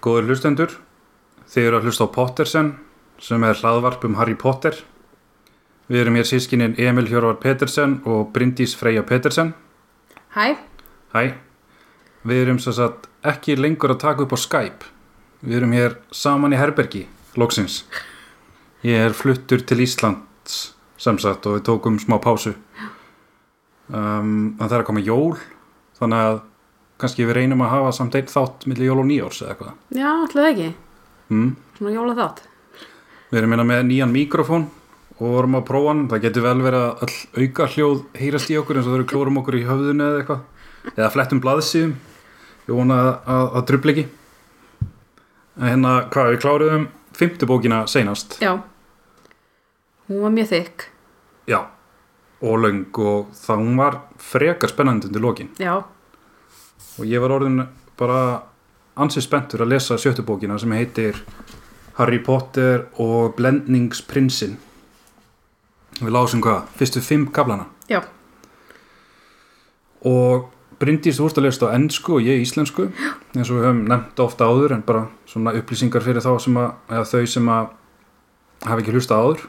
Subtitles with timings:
[0.00, 0.72] Góður hlustendur,
[1.50, 2.70] þið eru að hlusta á Pottersen
[3.20, 4.78] sem er hlaðvarp um Harry Potter.
[5.90, 9.52] Við erum hér sískininn Emil Hjörvar Petersen og Bryndís Freyja Petersen.
[10.32, 10.56] Hæ,
[11.12, 11.34] Hæ,
[12.22, 14.88] við erum svo satt ekki lengur að taka upp á Skype.
[15.42, 17.82] Við erum hér saman í herbergi, loksins.
[18.86, 20.60] Ég er fluttur til Íslands
[21.00, 22.54] sem sagt og við tókum smá pásu.
[23.90, 25.34] Um, það er að koma jól,
[25.98, 26.40] þannig að
[27.00, 29.74] kannski við reynum að hafa samt einn þátt millir jól og nýjárs eða eitthvað.
[29.96, 30.70] já, ætlaði ekki
[31.30, 31.50] Mm.
[31.78, 32.40] Svona jóla þátt
[33.30, 34.64] Við erum hérna með nýjan mikrofón
[35.20, 36.00] og vorum að prófa hann.
[36.10, 39.06] Það getur vel verið að all auka hljóð heyrast í okkur eins og þau eru
[39.12, 40.40] klórum okkur í höfðinu eða eitthvað.
[40.96, 41.92] Eða flettum blaðsíðum.
[42.66, 44.04] Ég vona að, að, að drubla ekki.
[45.60, 46.88] En hérna, hvað, við kláruðum
[47.20, 48.38] fymtu bókina seinast.
[48.42, 48.52] Já
[50.10, 50.86] Hún var mjög þykk
[51.52, 51.60] Já.
[52.42, 55.50] Og löng og það hún var frekar spennandi undir lokin.
[55.60, 55.76] Já,
[56.98, 57.62] Og ég var orðin
[58.00, 58.42] bara
[59.00, 61.18] ansið spenntur að lesa sjöttu bókina sem heitir
[61.98, 64.56] Harry Potter og Blendningsprinsinn.
[66.00, 66.64] Við lásum hvað?
[66.80, 67.66] Fyrstu fimm kaplana.
[67.88, 68.00] já,
[70.04, 70.48] Og
[70.80, 72.86] Bryndís, þú ert að lesa á ennsku og ég íslensku
[73.36, 76.70] eins og við höfum nefnt ofta áður en bara svona upplýsingar fyrir þá sem að,
[76.88, 77.66] eða þau sem að
[78.64, 79.42] hafa ekki hlusta áður.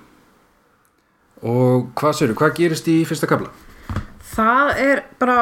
[1.48, 3.48] Og hvað séru, hvað gerist í fyrsta kapla?
[4.32, 5.38] það er bara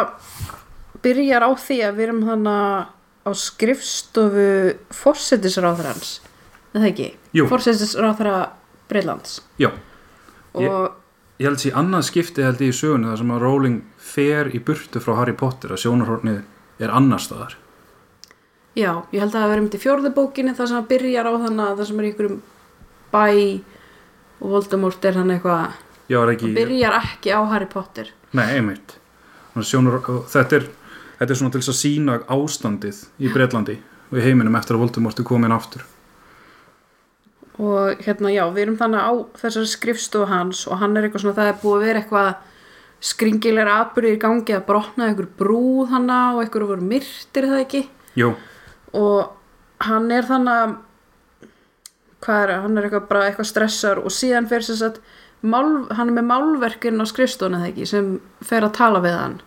[1.05, 2.87] byrjar á því að við erum þannig
[3.25, 4.47] á skrifstofu
[4.95, 6.11] fórsetisráþrans
[6.73, 7.07] er það ekki?
[7.49, 8.35] Fórsetisráþra
[8.89, 9.39] Breitlands
[10.53, 10.91] og Ég-
[11.39, 14.59] ég held sér annað skipti held ég í sögunni þar sem að Rowling fer í
[14.59, 16.41] burtu frá Harry Potter að sjónarhornið
[16.79, 17.55] er annar staðar.
[18.75, 21.65] já, ég held að það verið myndi fjórðu bókinni það sem að byrjar á þannig
[21.67, 22.41] að það sem er einhverjum
[23.11, 23.61] bæ
[24.39, 25.73] og Voldemort er hann eitthvað
[26.09, 26.53] Já, ekki...
[26.55, 28.95] byrjar ekki á Harry Potter Nei, einmitt.
[29.57, 30.65] Og þetta, er,
[31.19, 33.77] þetta er svona til þess að sína ástandið í Breitlandi
[34.09, 35.85] og í heiminum eftir að Voldemort er komin aftur.
[37.59, 41.35] og hérna já, við erum þannig á þessari skrifstofu hans og hann er eitthvað svona,
[41.35, 42.29] það er búið að vera eitthvað
[43.09, 47.81] skringilegra atbyrðir í gangi að brotna einhver brúð hana og einhver voru myrtir það ekki?
[48.19, 48.31] Jú,
[48.95, 49.35] og
[49.83, 50.77] hann er þannig að
[52.23, 55.03] hvað er, hann er eitthvað bara eitthvað stressar og síðan fer sem sagt
[55.41, 58.09] mál, hann er með málverkin á skrifstofuna það ekki sem
[58.43, 59.37] fer að tala við hann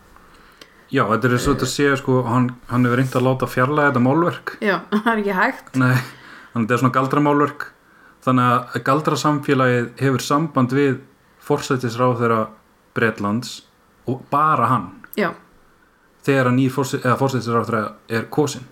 [0.93, 4.05] já, þetta er svo að segja sko, hann, hann hefur reynd að láta fjarlæga þetta
[4.07, 4.57] málverk.
[4.61, 5.95] já, það er ekki hægt Nei,
[6.53, 7.69] þannig að þetta er svona galdramálverk.
[8.23, 10.99] Þannig að galdrasamfélagið hefur samband við
[11.43, 12.43] forsættisráð þeirra
[12.95, 13.55] Breitlands
[14.07, 14.91] og bara hann.
[15.19, 15.33] já,
[16.23, 18.69] þegar að nýr fórsættisráðra er kosin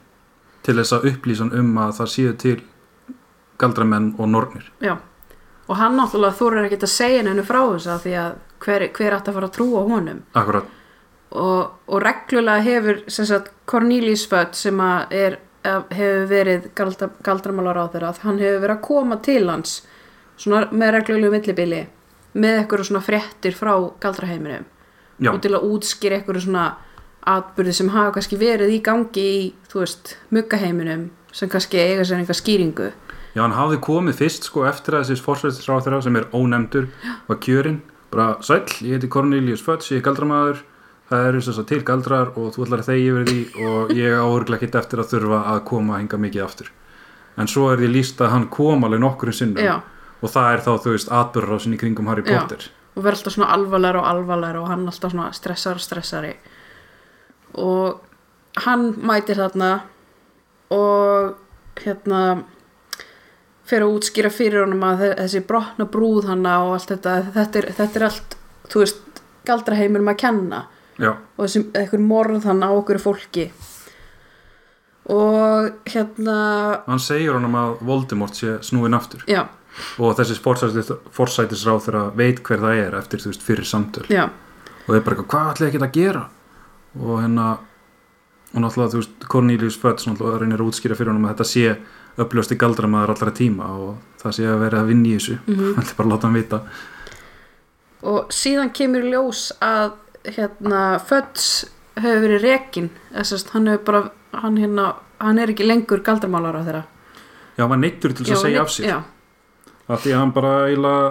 [0.63, 2.59] til þess að upplýsa hann um að það séu til
[3.61, 4.95] galdramenn og nornir já
[5.71, 8.07] og hann náttúrulega þúrir ekki að segja hennu frá þess að
[8.61, 10.71] hver, hver ætti að fara að trúa honum akkurat,
[11.31, 17.83] og, og reglulega hefur sagt Cornelius Född sem að er, að hefur verið galdra, galdramálar
[17.83, 19.81] á þeirra hann hefur verið að koma til hans
[20.41, 21.85] svona með reglulegu millibili
[22.33, 24.67] með eitthvað svona fréttir frá galdraheiminum
[25.19, 26.67] já, og til að útskýra eitthvað svona
[27.29, 32.21] atbyrði sem hafa kannski verið í gangi í, þú veist, muggaheiminum sem kannski eiga sér
[32.21, 32.91] einhver skýringu.
[33.37, 36.89] Já hann hafði komið fyrst sko eftir að þessi fórsættisráðra sem er ónefndur
[37.29, 40.65] var kjörinn, bara sæll ég heiti Cornelius Fudge, ég er galdramæður
[41.11, 43.39] það eru þess að til galdrar og þú ætlar að þegi yfir því
[43.71, 46.69] og ég áurgla ekkert eftir að þurfa að koma að hinga mikið aftur.
[47.41, 49.81] En svo er því líst að hann kom alveg nokkurinn sinnum Já.
[50.21, 52.39] og það er þá þú veist atbyrðrásin í kringum Harry Já.
[52.39, 52.69] Potter.
[52.97, 56.33] Og verður alltaf svona alvarlegar og alvarlegar og hann alltaf svona stressar og stressari.
[57.55, 58.01] Og
[58.67, 59.71] hann mætir þarna
[60.75, 61.37] og
[61.81, 62.23] hérna
[63.71, 67.15] fyrir að útskýra fyrir honum að þe- þessi brotna brúð hana og allt þetta.
[67.35, 68.37] Þetta er, þetta er allt,
[68.71, 70.65] þú veist galdraheimur að kenna
[71.01, 73.49] já, og þessi eitthvað morð hann á okkur fólki.
[75.11, 76.37] Og hérna
[76.87, 79.25] hann segir honum að Voldemort sé snúin aftur.
[79.31, 79.47] Já,
[79.99, 84.05] og þessi forsætisráð þeirra veit hver það er eftir þú veist fyrir samtöl.
[84.13, 84.29] Já,
[84.87, 86.23] og þeir bara eitthvað, hvað ætlaði ekki að gera?
[87.01, 87.49] Og hérna
[88.51, 91.75] og náttúrulega þú veist Cornelius Fudge náttúrulega reynir að útskýra fyrir honum að þetta sé
[92.21, 95.37] upplösti galdramæður allra tíma og það sé að vera að vinna í þessu.
[95.47, 95.61] Mm Mhm.
[95.65, 95.83] -hmm.
[95.83, 96.61] ætla bara að láta hann vita.
[98.03, 99.93] Og síðan kemur í ljós að
[100.25, 101.71] hérna Föds
[102.01, 104.03] hefur verið rekin þessast hann hefur bara
[104.43, 106.83] hann, hérna, hann er ekki lengur galdramálar á þeirra
[107.57, 109.03] já, hann var neittur til þess að segja af sér.
[109.89, 111.11] af því að hann bara eiginlega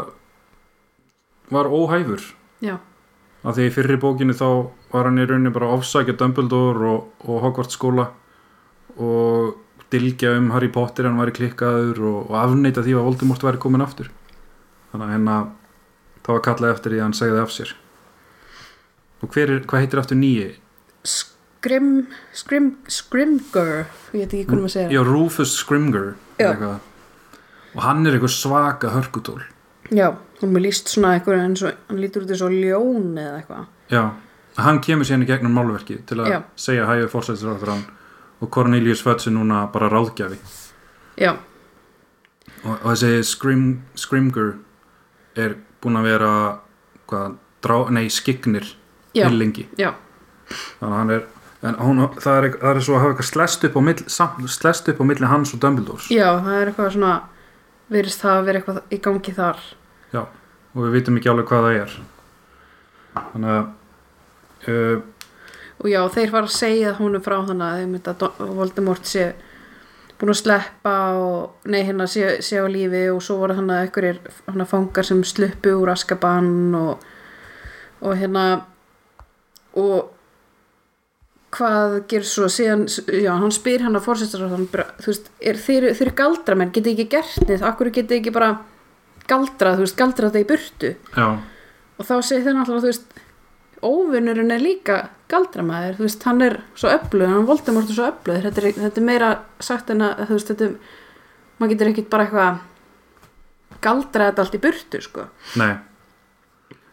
[1.50, 2.21] var óhæfur.
[2.61, 2.77] Já,
[3.44, 4.47] af því að í fyrri bókinni þá
[4.91, 8.09] var hann í rauninni bara að ofsækja Dumbledore og, og Hogwarts skóla
[9.00, 9.55] og
[9.89, 13.85] dilgja um Harry Potter hann væri klikkaður og, og afneita því að Voldemort væri komin
[13.85, 14.12] aftur.
[14.91, 15.38] Þannig að hérna
[16.25, 17.75] þá var kallað eftir því að hann segði af sér
[19.21, 20.50] og hver er, hvað heitir aftur nýji?
[21.04, 24.94] Scrim Scrim Scrimger ég veit ekki hvernig maður segir.
[24.95, 26.80] Já, Rufus eitthvað.
[27.75, 29.44] og hann er eitthvað svaka hörkutól.
[29.92, 33.36] Já, hún er líst svona eitthvað eins og hann lítur út eins og ljón eða
[33.42, 33.68] eitthvað.
[33.92, 34.04] Já,
[34.57, 36.39] hann kemur síðan í gegnum málverki til að Já.
[36.56, 37.75] segja hæfið fórsættisráður
[38.39, 40.39] og Cornelius Fötz er núna bara ráðgjafi.
[41.19, 41.36] Já,
[42.63, 44.54] og, og þessi Scrim, Scrimger
[45.36, 46.31] er búin að vera
[47.10, 48.68] hvað, drá, nei, skignir
[49.15, 49.91] já,
[50.79, 51.27] þannig að hann er
[51.59, 54.13] en hún, það, er, það er svo að hafa eitthvað slest upp á milli,
[54.53, 56.07] slest upp á milli hans og Dumbledores.
[56.13, 57.13] Já, það er eitthvað svona
[57.91, 59.65] virðist það að vera eitthvað í gangi þar.
[60.13, 61.97] Já, og við vitum ekki alveg hvað það er.
[63.19, 65.03] Þannig að uh,
[65.79, 69.29] og já, þeir var að segja húnum frá þannig að Voldemort sé
[70.19, 73.85] búin að sleppa og nei hérna sé, sé á lífi og svo voru þannig að
[73.85, 74.17] einhverjir
[74.50, 77.05] hana, fangar sem sluppu úr askabann og,
[78.03, 78.44] og hérna
[79.77, 80.10] og
[81.56, 82.50] hvað gerir svo?
[82.51, 87.07] Síðan, já, hann spyr hann að fórsættar þú veist, er, þeir, þeir galdramenn geti ekki
[87.16, 88.51] gert neitt, akkur geti ekki bara
[89.30, 90.94] galdrað, þú veist, galdrað það í burtu?
[91.16, 91.27] Já,
[91.98, 93.19] og þá segir þeir náttúrulega þú veist
[93.80, 94.98] óvinnurinn er líka
[95.31, 99.01] galdramæður þú veist, hann er svo öflug hann Voldemort er svo öflug, þetta er, þetta
[99.01, 99.30] er meira
[99.63, 100.98] sagt en að þú veist, þetta er
[101.60, 102.65] maður getur ekkit bara eitthvað
[103.83, 105.25] galdrað allt í burtu, sko.
[105.60, 105.74] Nei.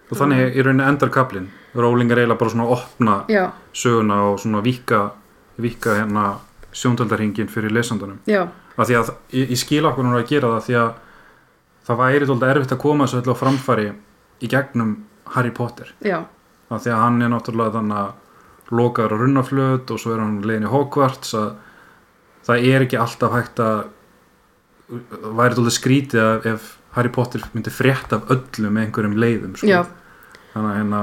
[0.07, 3.43] Og þannig í rauninni endar kaplinn Róling er eiginlega bara svona að opna já,
[3.77, 5.01] söguna og svona vika
[5.61, 6.27] vika hérna
[6.77, 8.21] sjóndöldarhingin fyrir lesandunum
[8.77, 10.95] af því að ég, ég skil okkur er að gera það því að
[11.87, 13.91] það væri tóldið erfitt að koma þessu öllu á framfæri
[14.43, 14.95] í gegnum
[15.35, 15.93] Harry Potter.
[16.05, 16.25] Já,
[16.71, 20.41] af því að hann er náttúrulega þannig að lokaður á runnaflöt og svo er hann
[20.43, 21.53] leiðin í Hogwarts að
[22.47, 23.85] það er ekki alltaf hægt að
[25.37, 29.85] væri tóldið skrítið að ef Harry Potter myndi frétt af öllu með einhverjum leiðum sko.
[30.53, 31.01] þannig að hérna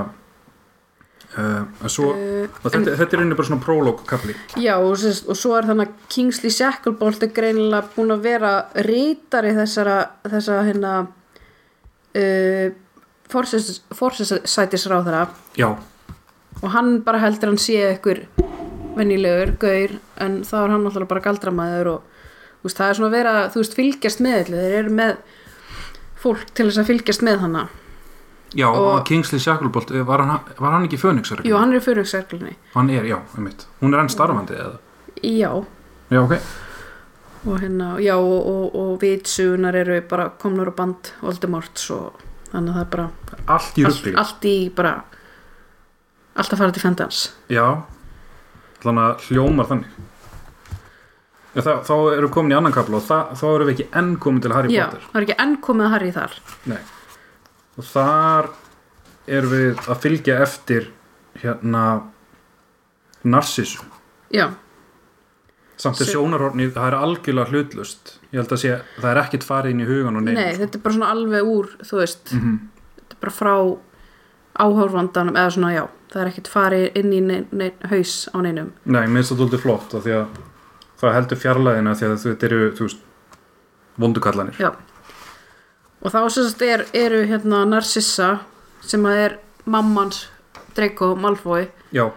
[1.38, 5.40] uh, en svo, uh, og þetta, þetta er rauninni bara svona prólógkapli já og, og
[5.40, 8.54] svo er þannig að Kingsley Shacklebolt er greinilega búin að vera
[8.88, 9.98] rítari þessara
[10.28, 10.94] þessa hérna
[12.20, 12.68] uh,
[13.34, 15.28] forsætisráðara
[15.58, 15.70] já,
[16.62, 18.26] og hann bara heldur hann sé ykkur
[18.98, 22.12] venjulegur, gaur en þá er hann náttúrulega bara galdramæður og
[22.64, 25.16] veist, það er svona að vera, þú veist, fylgjast með þeir eru með
[26.24, 27.64] fólk til þess að fylgjast með hana
[28.54, 31.84] já og, Kingsley Shacklebolt eh, var hann, var hann ekki fönixar Jú, hann er í
[31.84, 33.66] fyrirserglunni hann er, já, einmitt.
[33.82, 34.78] Hún er enn starfandi eða?
[35.24, 35.50] Já,
[36.12, 36.38] já, ok,
[37.46, 42.22] og hérna, já og, og, og vitsunar eru bara komnur á band Voldemorts og
[42.54, 43.10] þannig að það er bara
[43.58, 44.16] allt í allt, rugli.
[44.22, 44.94] Allt í bara
[46.34, 47.22] allt að fara til fendans.
[47.52, 47.66] Já,
[48.84, 50.02] þannig að hljómar þannig.
[51.54, 54.14] Já, það, þá við komin í annan kapla og það, þá erum við ekki enn
[54.22, 55.04] komin til Harry Já, Potter.
[55.12, 56.38] það er ekki enn komið að Harry þar.
[56.72, 56.80] Nei.
[57.78, 58.50] Og þar
[59.28, 60.90] erum við að fylgja eftir
[61.42, 61.86] hérna
[63.24, 63.80] Narcissu
[64.34, 64.50] Já,
[65.80, 69.76] samt Sem- sjónarhornið, það er algjörlega hlutlust ég held að sé, það er ekkit farið
[69.76, 72.62] inn í hugan og nei, neinn þetta er bara svona alveg úr þú veist, mm
[73.04, 73.54] þetta er bara frá
[74.64, 75.84] áhörfandanum eða svona, já,
[76.14, 78.70] það er ekkert farið inn í nein, nein, haus á neinum.
[78.86, 80.14] Nei, mér finnst það dóldi flott því
[81.02, 82.90] það heldur fjarlæðina því að þetta eru,
[84.00, 84.70] vondukallanir Já
[86.04, 88.34] Og þá sem sagt er, eru hérna Narcissa
[88.84, 89.36] sem að er
[89.72, 90.26] mammans
[90.76, 92.10] Draco Malfoy Já,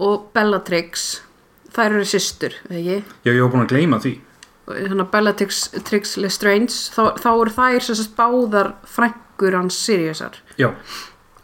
[0.00, 1.22] og Bellatrix.
[1.70, 3.14] Þær eru systur, eða ekki?
[3.24, 4.12] Já, ég var búin að gleyma því.
[4.70, 10.36] Hérna Bellatrix Trix Lestrange þá, þá eru þær sem sagt báðar frængur hans Siriusar.
[10.60, 10.72] Já,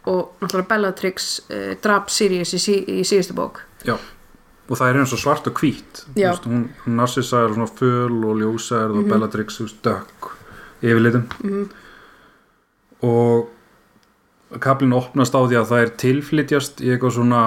[0.07, 3.63] og náttúrulega Bellatrix uh, drap Sirius í, sí, í síðustu bók.
[3.87, 3.95] Já.
[4.67, 6.03] Og það er eins og svart og hvít.
[6.15, 9.09] Veist, hún, hún Narcissa er svona föl og ljósær og Mhm.
[9.15, 10.31] Bellatrix, þú veist, dökk
[10.83, 11.25] yfirlitum.
[11.43, 11.67] Mm
[13.05, 17.41] og kaplinn opnast á því að það er tilflytjast í eitthvað svona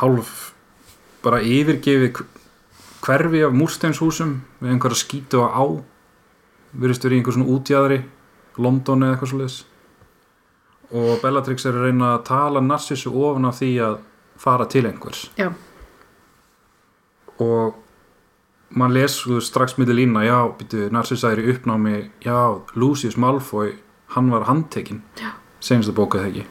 [0.00, 0.32] hálf
[1.24, 2.26] bara yfirgefið hv-
[3.06, 5.62] hverfi af múrsteinshúsum við einhverja skítu á
[6.76, 7.98] virðist verið í einhver svona útjæðri
[8.62, 9.72] London eða eitthvað svo
[10.96, 13.96] og Bellatrix er að reyna að tala Narcissu ofan af því að
[14.38, 15.24] fara til einhvers.
[15.34, 15.48] Já,
[17.42, 17.74] og
[18.76, 22.36] maður les þú veist, strax milli lína, já, býtu, Narcissa er í uppnámi, já,
[22.78, 23.74] Lucius Malfoy
[24.14, 25.02] hann var handtekinn.
[25.60, 26.44] Senstu bókað ekki.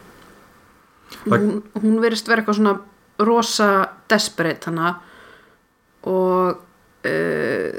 [1.25, 2.79] Það- hún, hún verist vera eitthvað svona
[3.19, 3.69] rosa
[4.11, 4.95] desperate hana.
[6.05, 6.57] Og
[7.05, 7.69] uh,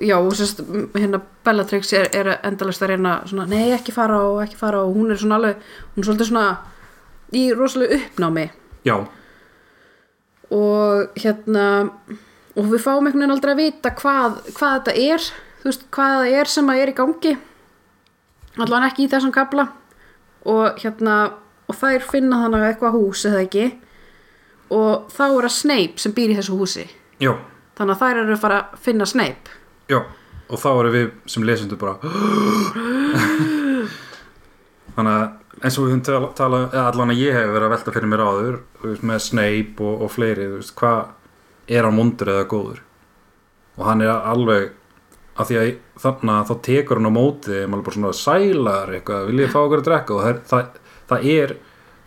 [0.00, 0.60] já, og sérst
[0.96, 4.94] hérna Bellatrix er, er endalist að reyna svona, nei ekki fara og ekki fara og.
[4.96, 5.62] Hún er svona alveg,
[5.94, 6.46] hún er svolítið svona
[7.36, 8.48] í rosalega uppnámi.
[8.84, 8.96] Já,
[10.50, 11.66] og hérna
[12.58, 15.28] og við fáum einhvern veginn aldrei að vita hvað, hvað þetta er.
[15.60, 17.32] Þú veist, hvað það er sem að er í gangi
[18.66, 19.68] allan ekki í þessum kabla
[20.50, 21.16] og hérna
[21.70, 23.66] og þær finna þannig eitthvað hús eða ekki.
[24.70, 26.86] Og þá er það Snape sem býr í þessu húsi.
[27.20, 27.34] Já,
[27.78, 29.58] þannig að þær eru að fara að finna Snape.
[29.90, 30.00] Já
[30.50, 31.94] og þá erum við sem lesendur bara
[34.96, 35.26] þannig að
[35.60, 38.10] eins og við höfum tala, tala eða allan að ég hef verið að velta fyrir
[38.10, 40.48] mér áður veist, með Snape og, og fleiri
[40.80, 41.00] hvað
[41.70, 42.80] er hann mundur eða góður?
[43.78, 44.72] Og hann er alveg
[45.40, 45.70] að því að
[46.04, 49.60] þannig að þá tekur hann á móti maður bara svona sælar eitthvað vil ég fá
[49.62, 50.16] okkur að drekka?
[50.16, 50.80] Og það, það,
[51.10, 51.54] það er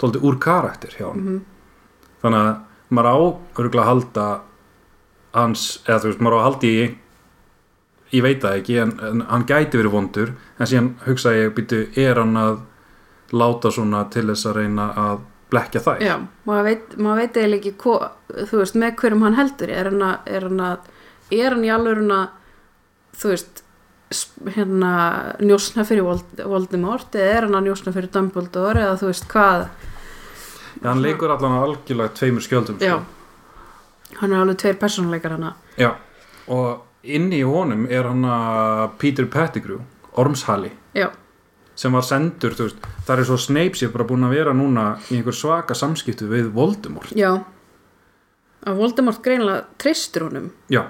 [0.01, 1.39] tóldi úr karakter hjá hann
[2.23, 2.51] þannig að
[2.93, 3.17] maður á
[3.63, 4.27] örgulega að halda
[5.33, 6.83] hans, eða þú veist, maður á að halda í
[8.13, 11.87] ég veit það ekki en, en hann gæti verið vondur en síðan hugsa ég, býtu,
[11.97, 12.59] er hann að
[13.33, 15.23] láta svona til þess að reyna að
[15.53, 16.03] blekja þær?
[16.03, 16.15] Já,
[16.47, 17.95] maður veit, maður veit eiginlega ekki hvo,
[18.51, 19.73] þú veist, með hverjum hann heldur.
[19.73, 20.89] Er hann að, er hann að
[21.33, 22.01] er hann í alveg
[23.17, 23.63] þú veist
[24.55, 24.91] hérna
[25.41, 29.65] njósna fyrir Vold- Voldemort eða er hann að njósna fyrir Dumbledore eða þú veist hvað?
[30.83, 32.85] Já, hann leikur allan að algjörlega tveimur skjöldum sko.
[32.85, 32.99] já,
[34.19, 35.91] hann er alveg tveir persónuleikar hana Já,
[36.47, 39.79] og inni í honum er hann að Peter Pettigrew,
[40.13, 40.69] Ormshali.
[40.93, 41.09] Já,
[41.75, 44.83] sem var sendur, þú veist, það er svo Snape sé bara búin að vera núna
[45.09, 47.09] í einhver svaka samskiptu við Voldemort.
[47.17, 47.31] Já.
[48.63, 50.51] Að Voldemort greinlega treystur honum.
[50.69, 50.83] Já,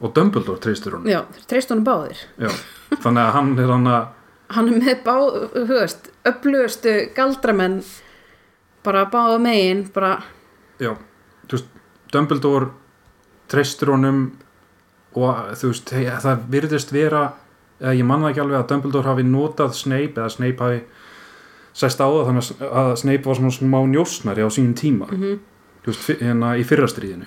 [0.00, 2.20] og Dumbledore treystur hún já, þeir treyst honum báðir.
[2.40, 2.50] Já,
[3.02, 4.06] þannig að hann er hann að
[4.50, 5.16] hann er með bá,
[5.54, 7.82] þú veist öflugustu galdramenn
[8.82, 10.22] bara báða megin bara,
[10.80, 10.94] já,
[11.46, 11.68] þú veist,
[12.12, 12.70] Dumbledore
[13.50, 14.24] treystur honum
[15.14, 17.26] og þú veist, hey, það virðist vera
[17.80, 20.80] eða ég man það ekki alveg að Dumbledore hafi notað Snape eða Snape hafi
[21.80, 25.06] sæst á það þannig að- Snape var svona smá njósnari á sínum tíma.
[25.10, 25.38] Mhm.
[25.84, 27.26] þú veist, hérna í fyrrastriðinu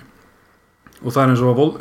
[1.04, 1.80] og það er eins og að,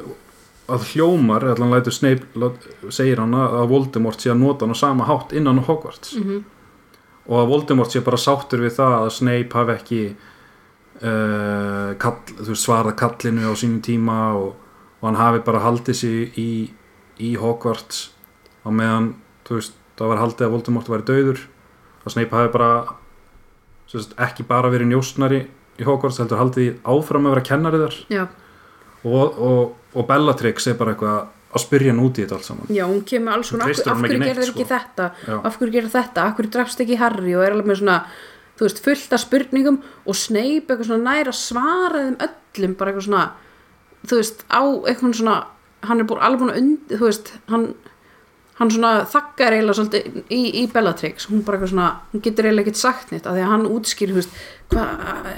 [0.72, 4.78] að hljómar, allan lætur Snape lát- segir hann að Voldemort sé að nota hann á
[4.78, 6.14] sama hátt innan á Hogwarts.
[6.18, 6.44] Mhm.
[7.28, 10.00] og að Voldemort sé bara sáttur við það að Snape hafi ekki
[11.02, 14.54] uh, kall, veist, svarað kallinu á sínum tíma og,
[15.00, 16.48] og hann hafi bara haldið sig í,
[17.22, 18.10] í Hogwarts
[18.66, 19.12] á meðan,
[19.48, 21.42] veist, það var haldið að Voldemort væri döður
[22.02, 22.70] að Snape hafi bara
[23.92, 25.42] sagt, ekki bara verið njósnari
[25.80, 27.96] í Hogwarts, heldur haldið áfram að vera kennari þar.
[28.12, 28.24] Já,
[29.04, 31.22] og, og, og Bellatrix er bara eitthvað
[31.52, 32.72] að spyrja hann út í þetta allt saman.
[32.72, 34.68] Já, hún kemur alls svona af, af hverju gerður neitt, ekki sko.
[34.72, 35.08] þetta?
[35.28, 35.34] Já.
[35.36, 37.34] af hverju gerður þetta, af hverju drafst ekki Harry?
[37.36, 37.96] Og er alveg með svona,
[38.56, 42.92] þú veist, fullt af spurningum og Snape eitthvað svona nær að svara þeim öllum, bara
[42.92, 43.26] eitthvað svona
[44.08, 45.38] þú veist, á eitthvað svona
[45.86, 47.66] hann er búin alveg búin að undi, þú veist hann,
[48.58, 52.70] hann svona þakkar eiginlega svolítið í, í Bellatrix, hún bara eitthvað svona hún getur eiginlega
[52.70, 54.38] ekkert sagt neitt, af því að hann útskýr þú veist,
[54.72, 55.28] hvað,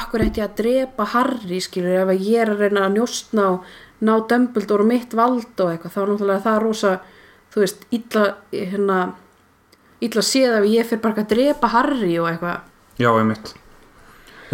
[0.00, 4.14] akkur ætti að drepa Harry, skilur, ef ég er að reyna að njóstna og ná
[4.28, 6.94] Dumbledore og mitt vald og eitthvað, þá er náttúrulega það rosa,
[7.54, 8.98] þú veist, illa hérna,
[10.04, 12.72] illa séð ef ég fyrir bara að drepa Harry og eitthvað.
[13.00, 13.54] Já, einmitt.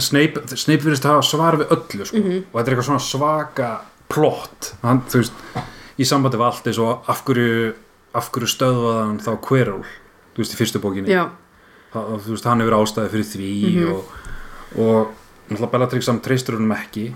[0.01, 2.17] Snape, Snape virðist að hafa svar við öllu sko.
[2.23, 2.45] Mhm.
[2.53, 3.71] og þetta er eitthvað svona svaka
[4.09, 4.73] plott.
[4.83, 5.33] Hann, þú veist,
[5.99, 7.75] í sambandi við allt eins og af hverju,
[8.15, 9.85] af hverju stöðvaði hann þá Quirrell,
[10.35, 11.13] þú veist, í fyrstu bókinni?
[11.13, 11.29] Já,
[11.93, 13.53] það, þú veist, hann hefur ástæði fyrir því
[13.91, 14.15] og,
[14.81, 15.13] og
[15.51, 17.11] náttúrulega Bellatrix samt treystur húnum ekki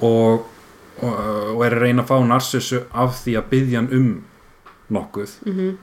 [0.00, 0.46] og,
[1.02, 1.12] og,
[1.56, 4.08] og er að reyna að fá Narcissu af því að byggja hann um
[4.96, 5.36] nokkuð.
[5.46, 5.76] Mhm,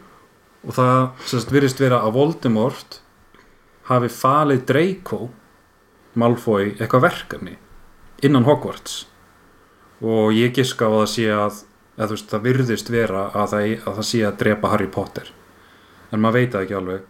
[0.63, 2.99] og það sérst, virðist vera að Voldemort
[3.89, 5.29] hafi falið Draco
[6.15, 7.57] Malfoy eitthvað verkefni
[8.23, 9.03] innan Hogwarts.
[10.03, 11.57] Og ég giska á að það sé að,
[11.97, 15.33] að veist, það virðist vera að það, að það sé að drepa Harry Potter.
[16.11, 17.09] En maður veit það ekki alveg.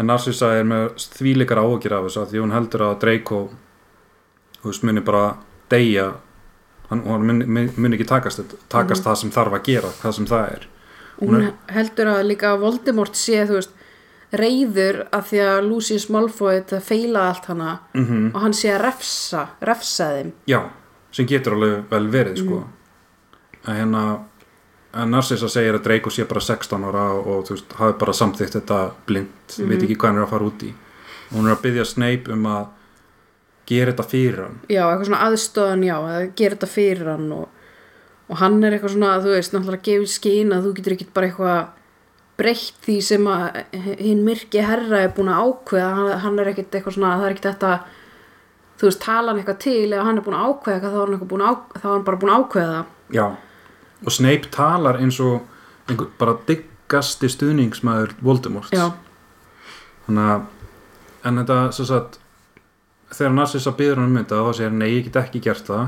[0.00, 0.86] En Narcissa er með
[1.18, 3.40] þvíleikar áhugir af þessu af því hún heldur að Draco
[4.64, 5.24] veist, muni bara
[5.72, 6.06] deyja
[6.90, 10.56] hann, hann muni muni ekki takast, takast það sem þarf að gera það sem það
[10.56, 10.66] er.
[11.20, 13.76] Hún hún heldur að líka Voldemort sé, veist
[14.30, 18.84] reyður að því að Lucius Malfoy þetta feila allt hana mm og hann sé að
[18.86, 20.32] refsa, refsa þeim.
[20.46, 20.60] Já,
[21.12, 22.60] sem getur alveg vel verið sko.
[23.66, 24.04] Að hérna
[24.90, 28.56] að Narcissa segir að Draco sé bara 16 ára og þú veist, hafi bara samþykkt
[28.58, 30.70] þetta blind, veit ekki hvað hann er að fara út í.
[31.30, 32.64] Hún er að byggja Snape um að
[33.68, 34.56] gera þetta fyrir hann.
[34.68, 37.68] Já, eitthvað svona aðstöðan, já, að gera þetta fyrir hann og,
[38.30, 41.30] og hann er eitthvað svona, þú veist, náttúrulega gefið skýn að þú getur ekki bara
[41.30, 41.60] eitthvað
[42.40, 43.58] breytt því sem að
[44.00, 46.20] hinn myrki herra er búin að ákveða.
[46.24, 47.72] Hann, er ekkit eitthvað svona, það er ekkit þetta
[48.80, 51.28] þú veist, tala hann eitthvað til ef hann er búin að ákveða þá er hann,
[51.28, 52.78] búin að þá er hann bara búin að ákveða
[53.12, 53.26] Já,
[54.00, 58.86] og Snape talar eins og einhver, bara diggasti stuðningsmaður Voldemort Já,
[60.06, 60.48] þannig að
[61.28, 62.18] en þetta svo sagt
[63.14, 65.86] þegar Narcissa býður hann um þetta þá segir hann, nei ég get ekki gert það.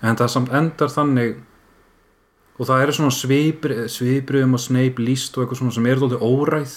[0.00, 1.40] En það samt endar þannig
[2.60, 6.24] og það eru svona svipri, svipriðum og Snape líst og eitthvað svona sem er þóttið
[6.24, 6.76] óræð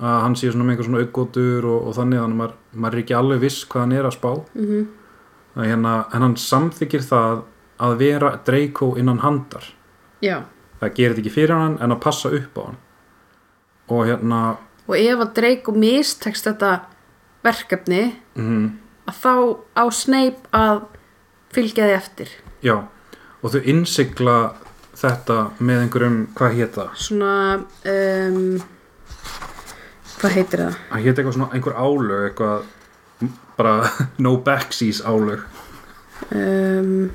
[0.00, 2.96] að hann sé svona með einhver svona auggotur og, og þannig þannig að maður, maður
[2.96, 4.30] er ekki alveg viss hvað hann er að spá.
[4.54, 4.86] Mhm,
[5.56, 7.42] að hérna, en hann samþykir það
[7.80, 9.66] að vera Draco innan handar.
[10.22, 10.36] Já.
[10.80, 12.80] Það gerir þetta ekki fyrir hann en að passa upp á hann.
[13.90, 14.40] Og hérna
[14.90, 16.70] og ef að Draco mistekst þetta
[17.44, 18.02] verkefni
[18.36, 18.64] mm,
[19.10, 19.32] að þá
[19.80, 20.82] á Snape að
[21.54, 22.34] fylgja því eftir.
[22.62, 22.76] Já,
[23.40, 24.34] og þau innsigla
[25.00, 26.90] þetta með einhverjum hvað hétt það?
[27.00, 27.30] svona
[27.88, 28.60] um,
[30.20, 30.76] hvað heitir það?
[30.90, 32.68] Það hétt eitthvað svona einhver álög eitthvað
[33.60, 33.74] bara
[34.24, 35.42] no backseas álög.
[36.30, 37.10] Um,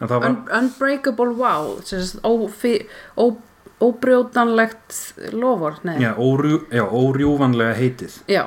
[0.00, 2.86] var, un unbreakable wow sem sagt, ófi-
[3.18, 3.40] ó-
[3.84, 4.94] óbrjótanlegt
[5.34, 8.18] lofur nei, já, órjú, já, órjúvanlega heitið.
[8.30, 8.44] Já,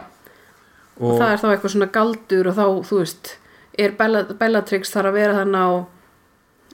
[1.00, 3.36] og það er þá eitthvað svona galdur og þá, þú veist,
[3.78, 5.70] er Bella, Bellatrix þarf að vera þannig á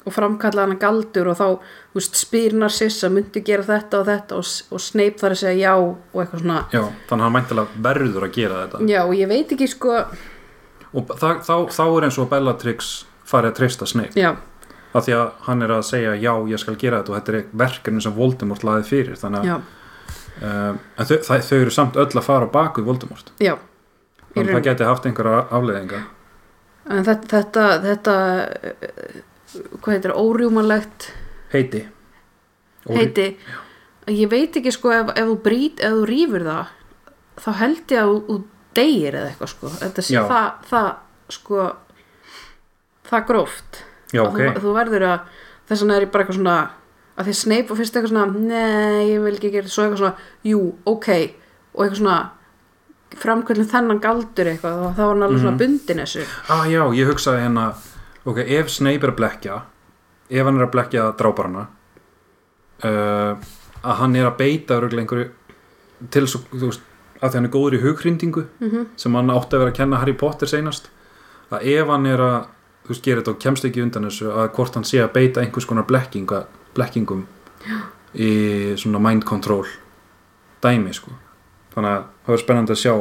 [0.03, 4.39] og framkalla hana galdur og þá þú veist, spyr Narcissa, myndi gera þetta og þetta?
[4.39, 7.84] Og, og Snape þarf að segja já og eitthvað svona, já, þannig að hann mæntilega
[7.88, 8.88] verður að gera þetta.
[8.92, 10.00] Já og ég veit ekki sko,
[10.94, 12.92] og það, þá, þá er eins og Bellatrix
[13.30, 14.20] farið að treysta Snape.
[14.20, 14.34] Já,
[14.94, 17.46] af því að hann er að segja já, ég skal gera þetta og þetta er
[17.63, 19.15] verkefni sem Voldemort laði fyrir.
[19.18, 19.63] Þannig að
[20.44, 23.32] um, þau, þau eru samt öll að fara á baku Voldemort.
[23.42, 23.56] Já
[24.33, 26.01] þannig að það geti haft einhverja afleðinga
[26.89, 28.15] en þetta, þetta, þetta
[28.69, 29.19] eh,
[29.79, 31.11] hvað heitir, órjúmanlegt
[31.53, 31.83] heiti.
[32.89, 33.27] Órí- heiti.
[34.11, 36.73] Ég veit ekki sko ef, ef þú brýt, ef þú rýfur það
[37.43, 38.41] þá held ég að þú-
[38.73, 39.69] deyir eða eitthvað sko.
[39.79, 40.87] Þetta sé það, það
[41.37, 41.65] sko
[43.09, 43.83] það gróft.
[44.13, 45.19] Já, Að ok, þú, þú verður að
[45.69, 46.57] þess vegna er ég bara eitthvað svona
[47.13, 50.01] að því Snape og fyrst eitthvað svona nei, ég vil ekki gera þetta." svo eitthvað
[50.01, 50.15] svona,
[50.50, 51.09] jú, ok.
[51.74, 52.17] Og eitthvað svona
[53.19, 55.43] framkvöldin þennan galdur eitthvað og þá var hann alveg Mhm.
[55.43, 56.25] svona bundin þessu.
[56.49, 57.73] Ah já, ég hugsaði hérna
[58.25, 59.61] ok, ef Snape er að blekja
[60.29, 61.67] ef hann er að blekja dráparana
[62.83, 63.35] uh,
[63.83, 65.29] að hann er að beita örugglega einhverju
[66.11, 66.81] til svo, þú veist,
[67.21, 69.99] að því hann er góður í hughrindingu mm sem hann átti að vera að kenna
[70.01, 70.89] Harry Potter seinast
[71.51, 72.39] að ef hann er að
[72.83, 75.41] þú veist, gera þetta og kemst ekki undan þessu að hvort hann sé að beita
[75.43, 76.45] einhvers konar blekkinga,
[76.75, 77.25] blekkingum
[78.15, 78.31] í
[78.77, 79.65] svona mind control
[80.63, 81.11] dæmi sko.
[81.75, 82.94] Þannig að það er spennandi að sjá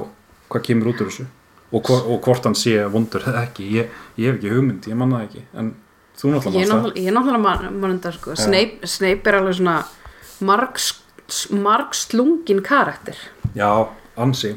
[0.53, 1.29] hvað kemur út úr þessu.
[1.73, 4.99] Og, hvor, og hvort hann sé vondur eða ekki, ég, ég hef ekki hugmynd ég
[4.99, 5.71] manna það ekki, en
[6.21, 6.99] þú náttúrulega manst það.
[7.01, 8.37] ég náttúrulega man, manundar sko.
[8.37, 9.77] Snape, Snape er alveg svona
[10.45, 10.91] margs,
[11.49, 13.17] margslungin karakter.
[13.57, 13.71] Já,
[14.21, 14.53] ansi.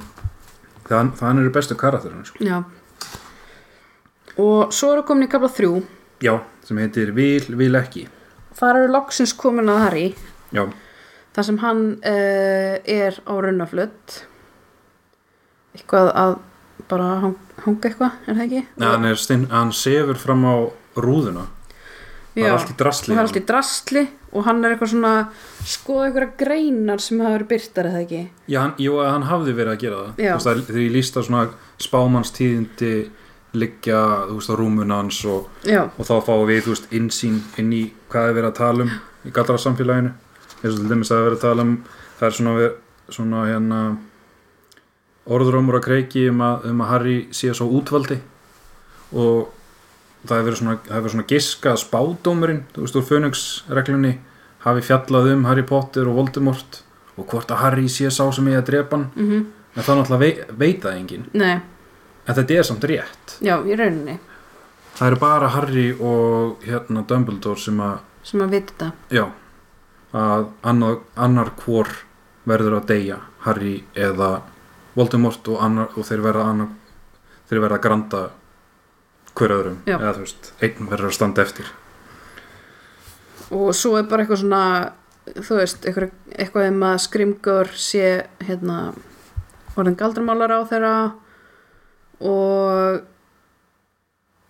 [0.89, 2.43] Það, það eru bestu karakterinu sko.
[2.43, 2.59] já.
[4.35, 5.79] Og svo eru komin í kapla þrjú.
[6.23, 6.35] Já,
[6.67, 8.09] sem heitir Vil, vil ekki.
[8.55, 10.07] Þar eru loksins komin að Harry.
[10.55, 10.67] Já,
[11.35, 14.21] þar sem hann uh, er á runnaflutt
[15.75, 16.37] eitthvað að
[16.89, 17.35] bara hang,
[17.65, 18.63] hanga eitthvað, er það ekki?
[18.77, 20.55] Nei, hann, er stinn, hann sefur fram á
[20.97, 21.45] rúðuna.
[22.35, 24.01] Það er allt í drasli og það er allt í drasli
[24.35, 25.11] og hann er eitthvað svona
[25.65, 28.23] skoða einhverja greinar sem hafa verið byrtar eða ekki?
[28.51, 30.09] Já, hann, jú, hann hafði verið að gera það.
[30.19, 30.31] Já.
[30.33, 31.45] Þú veist, það- þegar ég líst að svona
[31.85, 32.91] spámannstíðindi
[33.55, 37.71] liggja, þú veist, á rúmunans og, já, og þá fáum við, þú veist, insýn inn
[37.71, 38.91] í hvað er verið að tala um
[39.25, 40.11] í gallra samfélaginu
[40.59, 41.73] eins og til dæmis að er verið að tala um
[42.19, 42.69] það er svona,
[43.15, 43.79] svona hérna
[45.25, 48.19] orðrómur að kreiki um að, um að Harry sé svo útvaldi.
[49.15, 49.49] Og
[50.25, 54.13] það hefur verið svona, verið svona giska spádómurinn, þú veist, úr fönungsreglunni
[54.65, 56.81] hafi fjallað um Harry Potter og Voldemort
[57.15, 59.05] og hvort að Harry sé sá sem ég að drepa hann.
[59.15, 61.27] Mhm, en það náttúrulega vei, veit það enginn.
[61.33, 61.53] Nei,
[62.25, 63.37] en þetta er samt rétt.
[63.41, 64.19] Já, í rauninni.
[64.95, 68.91] Það eru bara Harry og hérna Dumbledore sem að sem að vita þetta.
[69.13, 69.25] Já,
[70.15, 71.87] að annar, annar hvor
[72.47, 74.41] verður að deyja Harry eða
[74.95, 76.69] Voldemort og, annar, og þeir verða annar,
[77.49, 78.21] þeir verða að granda
[79.35, 79.97] hver öðrum Já.
[79.97, 81.71] eða þú veist, einn verður að standa eftir
[83.53, 84.61] og svo er bara eitthvað svona
[85.35, 88.07] þú veist, eitthvað, eitthvað um að skrimgur sé
[88.45, 88.77] hérna
[89.75, 90.95] orðin galdramálar á þeirra
[92.25, 93.01] og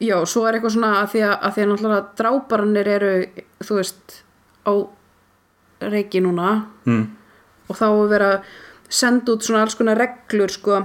[0.03, 3.13] já, svo er eitthvað svona að því að, að því að náttúrulega dráparannir eru
[3.63, 4.19] þú veist
[4.65, 4.73] á
[5.85, 6.51] reiki núna
[6.85, 7.03] mm.
[7.69, 8.53] og þá er verið að
[8.95, 10.79] senda út svona alls konar reglur sko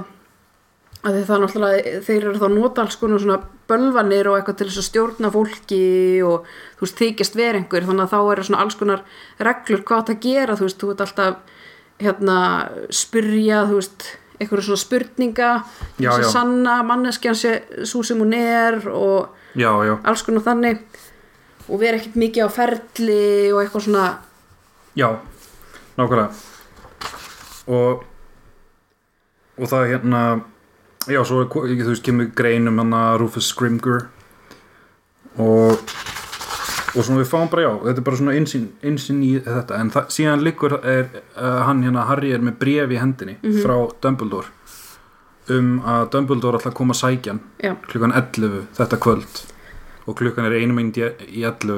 [1.00, 3.38] að því það náttúrulega þeir eru þá að nota alls konar svona
[3.70, 5.84] bölvanir og eitthvað til þess að stjórna fólki
[6.26, 9.04] og þú veist, þykjast vera einhver þannig að þá eru svona alls konar
[9.40, 11.56] reglur hvað það gera, þú veist, þú veist alltaf
[12.00, 12.38] hérna,
[13.00, 14.06] spyrja þú veist,
[14.40, 15.50] einhverju svona spurninga
[16.00, 17.56] þess að sanna manneskjan sé
[17.88, 20.84] svo sem hún er og já, já, alls konar þannig
[21.70, 24.06] og vera ekkert mikið á ferli og eitthvað svona.
[24.98, 25.12] Já
[25.96, 26.49] nákvæmlega
[27.66, 28.06] og
[29.60, 30.22] og það er hérna
[31.08, 34.06] já, svo er, þú veist, kemur grein um hann Rufus Scrimger
[35.36, 35.80] og
[36.90, 39.92] og svona við fáum bara já, þetta er bara svona einsinn, einsinn í þetta, en
[39.94, 41.04] það, síðan liggur er,
[41.36, 44.50] uh, hann hérna, Harry er með bref í hendinni frá Dumbledore
[45.54, 49.42] um að Dumbledore ætla að koma að sækja hann já, klukkan 11 þetta kvöld.
[50.08, 51.74] Og klukkan er einu mynd í í 11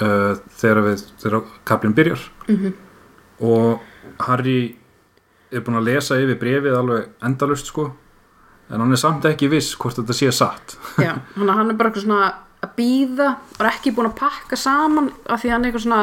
[0.00, 2.24] uh, þegar við þegar kaplinn byrjar.
[2.48, 2.74] Mhm.
[3.44, 3.82] og
[4.26, 4.58] Harry
[5.54, 7.88] er búinn að lesa yfir brefið alveg endalust sko.
[8.72, 10.76] En hann er samt ekki viss hvort þetta sé satt.
[11.02, 12.32] Já hann, er bara eitthvað svona
[12.64, 16.02] að býða og er ekki búin að pakka saman af því hann er eitthvað svona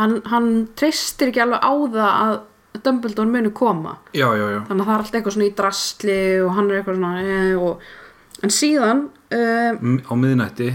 [0.00, 2.36] hann, hann treystir ekki alveg á það að
[2.84, 3.94] Dumbledore muni koma.
[4.12, 6.80] Já, já, já, þannig að það er alltaf eitthvað svona í drastli og hann er
[6.80, 7.86] eitthvað svona e, og,
[8.44, 9.00] en síðan
[9.32, 10.68] uh, M á miðnætti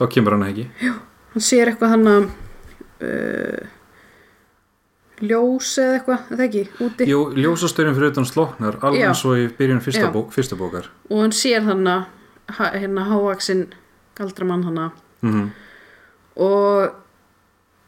[0.00, 0.66] þá kemur hann ekki.
[1.34, 2.26] Hann sér eitthvað hann að
[3.06, 3.75] uh,
[5.24, 7.08] ljós eða eitthvað, það ekki, úti?
[7.08, 10.90] Jú, ljósastörin fyrir utan sloknar alveg eins og í byrjun fyrsta, bók, fyrsta bókar.
[11.10, 12.04] Og hann sér hann að
[12.76, 13.68] hérna hávaksinn
[14.18, 14.82] galdramann hann
[15.24, 15.46] mm
[16.36, 16.92] og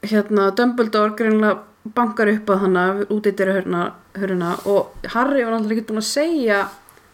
[0.02, 1.58] hérna Dumbledore greinlega
[1.94, 3.82] bankar upp að hana út í dyrir hörna,
[4.16, 6.60] hörna og Harry var alltaf ekki búin að segja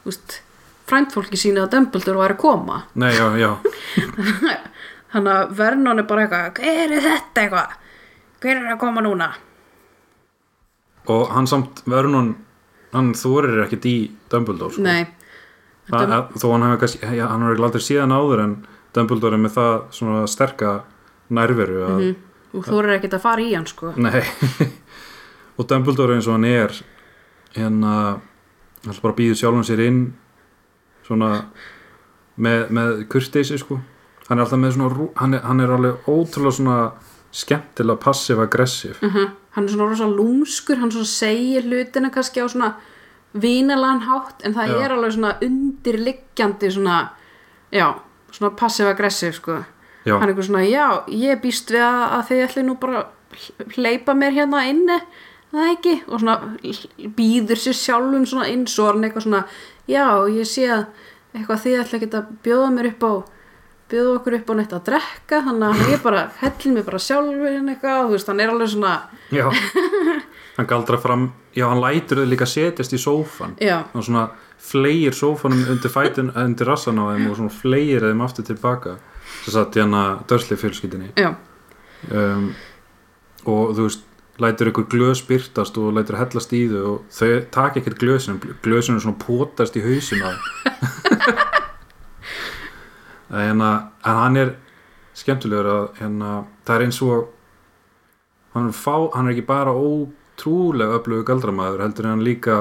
[0.08, 0.40] úst,
[0.88, 2.82] frændfólki sína að Dumbledore var að koma.
[2.94, 3.50] Nei, já, já,
[5.14, 7.76] þannig að Vernon er bara eitthvað hver er þetta eitthvað?
[8.44, 9.30] Hver er að koma núna
[11.12, 12.34] og hann samt Vernon
[12.94, 13.96] hann þorir ekkert í
[14.32, 14.84] Dumbledore sko.
[14.86, 15.06] nei,
[15.84, 18.52] Það, að, þó hann hefur kannski, ja, hann hefur aldrei síðan áður en
[18.96, 20.70] Dumbledore er með það svona sterka
[21.34, 22.04] nærveru að,
[22.54, 23.90] og þú er ekkert að fara í hann sko.
[24.00, 24.22] Nei.
[25.58, 26.72] Og Dumbledore eins og hann er
[27.54, 27.94] hérna
[28.84, 30.00] hann bara býður sjálfum sér inn
[31.06, 31.28] svona
[32.34, 33.78] með, með kurteisi sko.
[34.26, 36.78] Hann er alltaf með svona, hann er, hann er alveg ótrúlega svona
[37.34, 42.74] skemmtilega passiv-aggressiv uh hann er svona rosa lúmskur hann svona segir hlutina kannski á svona
[43.34, 44.80] vinalan hátt en það Já.
[44.84, 46.96] er alveg svona undirliggjandi svona
[47.74, 47.94] já,
[48.30, 49.60] svona passiv-aggressiv sko.
[50.04, 53.06] Hann er eitthvað svona, já, ég býst við að, að þið ætli nú bara
[53.74, 54.98] hleypa mér hérna inni,
[55.54, 55.94] það ekki?
[56.06, 56.34] Og svona
[57.16, 59.44] býður sér sjálfum svona svo er hann eitthvað svona
[59.88, 60.84] já, ég sé að
[61.34, 63.12] eitthvað þið ætli ekki að bjóða mér upp á
[63.94, 67.48] bjóða okkur upp á neitt að drekka þannig að ég bara hellin mér bara sjálfur
[67.48, 68.94] hérna eitthvað, og þú veist, hann er alveg svona
[69.34, 69.46] já.
[70.54, 74.28] Hann galdra fram, já hann lætur þau líka setjast í sófan já, hann svona
[74.64, 78.96] fleir sófanum undir fætin undir rassan á þeim og svona fleir þeim aftur tilbaka.
[79.44, 81.34] Þess að hérna dörsli fjölskyldinni já,
[82.10, 82.50] um,
[83.44, 84.10] og þú veist
[84.42, 88.98] lætur ykkur glös byrtast og lætur hellast í þau og þau taka ekkert glösin glösin
[88.98, 90.30] er svona potast í hausin á
[93.30, 94.54] en, en hann er
[95.14, 96.32] skemmtilegur að hérna,
[96.66, 97.30] það er eins og
[98.54, 102.58] hann er, fá, hann er ekki bara ótrúlega öflugur galdramæður heldur en hann líka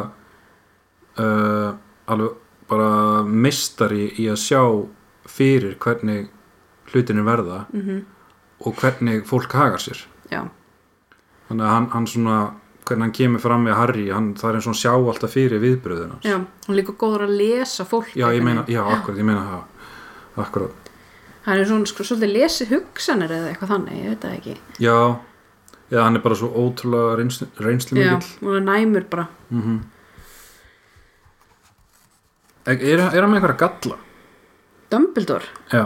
[1.17, 1.73] uh,
[2.05, 4.63] alveg bara mistari í að sjá
[5.29, 6.29] fyrir hvernig
[6.93, 8.03] hlutinir verða mhm,
[8.63, 10.05] og hvernig fólk hagar sér.
[10.31, 10.45] Já.
[11.49, 12.37] Þannig að hann, hann svona
[12.87, 15.63] hvernig hann kemur fram með Harry hann, það er eins og hann sjá alltaf fyrir
[16.23, 19.61] já, hann líka góður að lesa fólk já, ég meina, já, akkurat, ég meina það
[20.39, 20.91] akkurat,
[21.45, 24.57] hann er svona, sko, svolítið lesi hugsanir eða eitthvað þannig, ég veit það ekki.
[24.83, 24.97] Já.
[25.93, 29.27] Eða hann er bara svo ótrúlega reynslu, reynslu já, hann er næmur bara.
[29.53, 29.81] Mm
[32.63, 33.97] er, er, er hann með einhverja galla?
[34.93, 35.49] Dumbledore?
[35.73, 35.83] Já,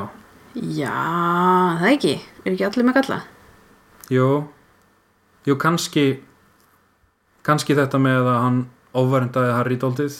[0.57, 0.93] Já,
[1.79, 2.13] það ekki,
[2.45, 3.17] er ekki allir með galla?
[4.13, 4.27] Jú
[5.47, 6.05] jú, kannski
[7.47, 8.57] kannski þetta með að hann
[8.97, 10.17] ofvarendaði Harry dálítið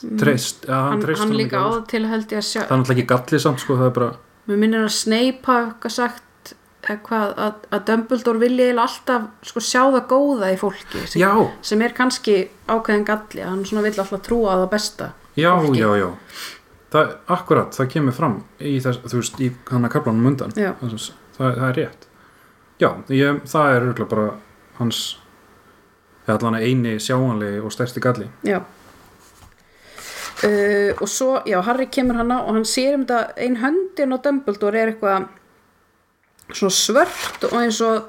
[0.00, 2.80] treyst, ja, hann, hann, treyst hann líka á til held ég að sjá það er
[2.80, 4.10] náttúrulega ekki gallið samt sko, það er bara
[4.50, 10.06] mér minnir að Snape hafa sagt eitthvað, að, að Dumbledore vilja alltaf sko, sjá það
[10.10, 12.38] góða í fólki sem, sem er kannski
[12.70, 15.80] ákveðin galli hann svona vill alltaf trúa á það besta Já, fólki.
[15.80, 16.08] já, já.
[16.90, 20.96] Það, Akkurat, það kemur fram í þess, þú veist, í hann að kaplanum undan það,
[21.36, 22.06] það, er rétt.
[22.80, 24.24] Já, ég, það er bara
[24.80, 25.02] hans
[26.26, 28.26] eða allan eini sjáanlegi og stærsti galli.
[28.42, 28.58] Já
[30.46, 34.18] uh, og svo, já, Harry kemur hana og hann sér um þetta ein höndin á
[34.22, 35.28] Dumbledore er eitthvað
[36.50, 38.08] svona svört og eins og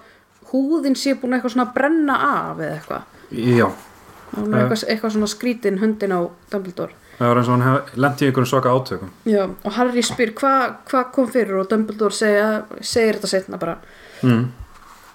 [0.51, 3.03] húðin sé búin eitthvað svona að brenna af eða eitthvað.
[3.31, 6.97] Já, og er eitthvað, eitthvað svona skrítin höndin á Dumbledore.
[7.19, 9.12] Það var eins og hann lendi í einhverjum svaka átökum.
[9.29, 11.60] Já, og Harry spyr hvað hva kom fyrir?
[11.62, 12.47] Og Dumbledore segja,
[12.81, 13.77] segir þetta setna bara.
[14.21, 14.49] Mm.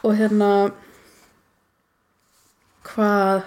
[0.06, 0.50] og hérna
[2.86, 3.44] hvað.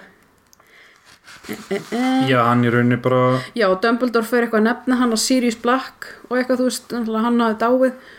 [2.30, 6.08] Já, hann í rauninni bara Já, Dumbledore fyrir eitthvað að nefna hann að Sirius Black
[6.28, 8.16] og eitthvað, þú veist, hann hafi dáið.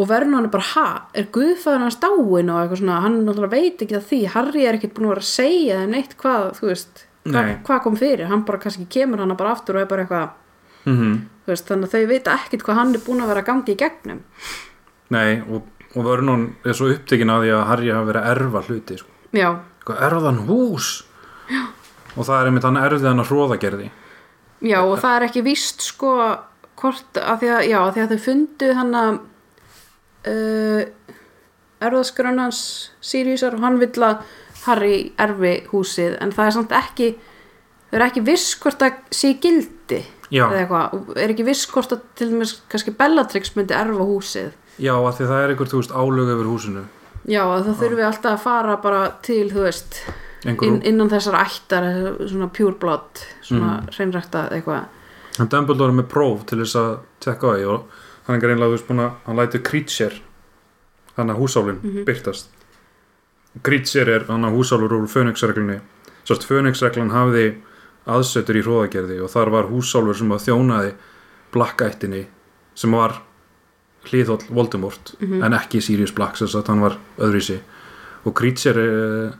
[0.00, 0.86] Og Vernon er bara, ha,
[1.18, 3.16] er Guðfæður hans dáin og eitthvað svona, hann
[3.50, 6.44] veit ekki að því, Harry er ekkert búin að vera að segja þeim neitt hvað,
[6.60, 7.56] þú veist, hva, Nei.
[7.66, 8.30] hvað kom fyrir.
[8.30, 10.30] Hann bara kannski kemur hann bara aftur og er bara eitthvað
[10.86, 11.18] mm
[11.50, 13.72] þú veist, þannig að þau vita ekkert hvað hann er búin að vera að gangi
[13.74, 14.20] í gegnum.
[15.10, 15.66] Nei, og,
[15.96, 19.14] og Vernon er svo upptekinn að því að Harry hafi verið að erfa hluti sko.
[19.90, 20.90] Erfðan hús?
[21.50, 21.62] Já.
[22.16, 23.88] Og það er einmitt hann erfið hann að hróðagerði
[24.60, 26.14] já, og það er ekki víst sko,
[26.80, 29.10] hvort, að því að, já, að því að þau fundu hann að
[30.30, 31.16] uh,
[31.80, 32.62] erðaskrönans
[33.00, 34.22] Siriusar og hann vill að
[34.66, 37.10] Harry erfi húsið en það er samt ekki
[37.90, 40.44] þau eru ekki viss hvort það sé gildi Já.
[40.46, 44.52] eða eitthvað, er ekki viss hvort að til dæmis kannski Bellatrix myndi erfa húsið.
[44.78, 46.84] Já, að því það er einhver, þú veist, álög yfir húsinu.
[47.26, 49.98] Já, að það þurfi alltaf að fara bara til, þú veist
[50.44, 51.88] inn, innan þessar ættar
[52.28, 53.90] svona pure blood, svona mm.
[53.96, 54.86] hreinrækta eitthvað.
[55.38, 58.70] Hann Dumbledore er með próf til þess að tekka á því og hann er greinlega,
[58.70, 60.20] þú veist, búin að hann lætur Creature
[61.16, 62.04] hann að húsálun Mhm.
[62.04, 62.48] byrtast
[63.62, 65.80] Creature er hann að húsálur úr Fönixreglunni
[66.24, 67.56] Sérst, Fönixreglan hafði
[68.06, 70.92] aðsetur í hróðagerði og þar var húsálfur sem að þjónaði
[71.52, 72.26] blakkættinni
[72.74, 73.20] sem var
[74.08, 77.58] hlýðhóll Voldemort en ekki Sirius Black þess að hann var öðruvísi.
[78.24, 79.32] Og Creature eh,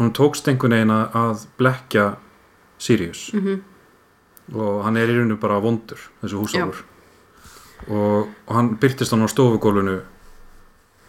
[0.00, 2.16] hún tókst einhvern veginn að- blekja
[2.80, 3.30] Sirius.
[3.34, 3.60] Mm
[4.54, 6.80] og hann er í rauninu bara vondur þessi húsálfur.
[7.88, 10.00] Og, og hann byrtist hann á stofugólfinu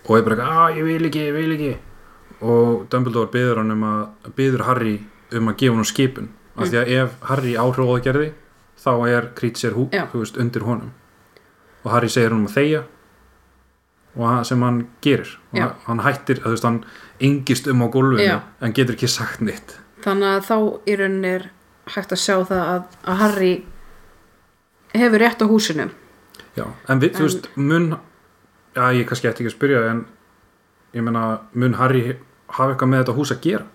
[0.08, 1.72] og er bara eitthvað, að ég vil ekki, ég vil ekki.
[2.42, 4.96] Og Dumbledore byður hann um að byður Harry
[5.38, 6.30] um að gefa hann skipun.
[6.58, 8.32] Af því að ef Harry áhróða gerði
[8.82, 10.92] þá er Creature hú, þú veist, undir honum.
[11.84, 12.84] Og Harry segir hann um að þegja
[14.16, 15.30] og sem hann gerir.
[15.88, 16.82] Hann, hættir, þú veist, hann
[17.22, 19.78] yngist um á gólfinu en getur ekki sagt neitt.
[20.04, 20.56] Þannig að þá
[20.90, 21.50] í rauninni er
[21.96, 23.52] hægt að sjá það að, að Harry
[24.94, 25.90] hefur rétt á húsinu.
[26.58, 27.86] Já, en við, þú En- veist, mun
[28.76, 30.02] já, ég kannski ætti ekki að spyrja en
[30.98, 32.18] ég meina, mun Harry
[32.52, 33.66] hafa eitthvað með þetta hús að gera?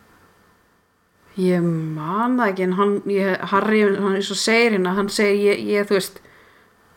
[1.36, 5.42] ég man það ekki en hann, ég, Harry, hann er svo segir hérna hann segir,
[5.52, 6.20] ég, ég þú veist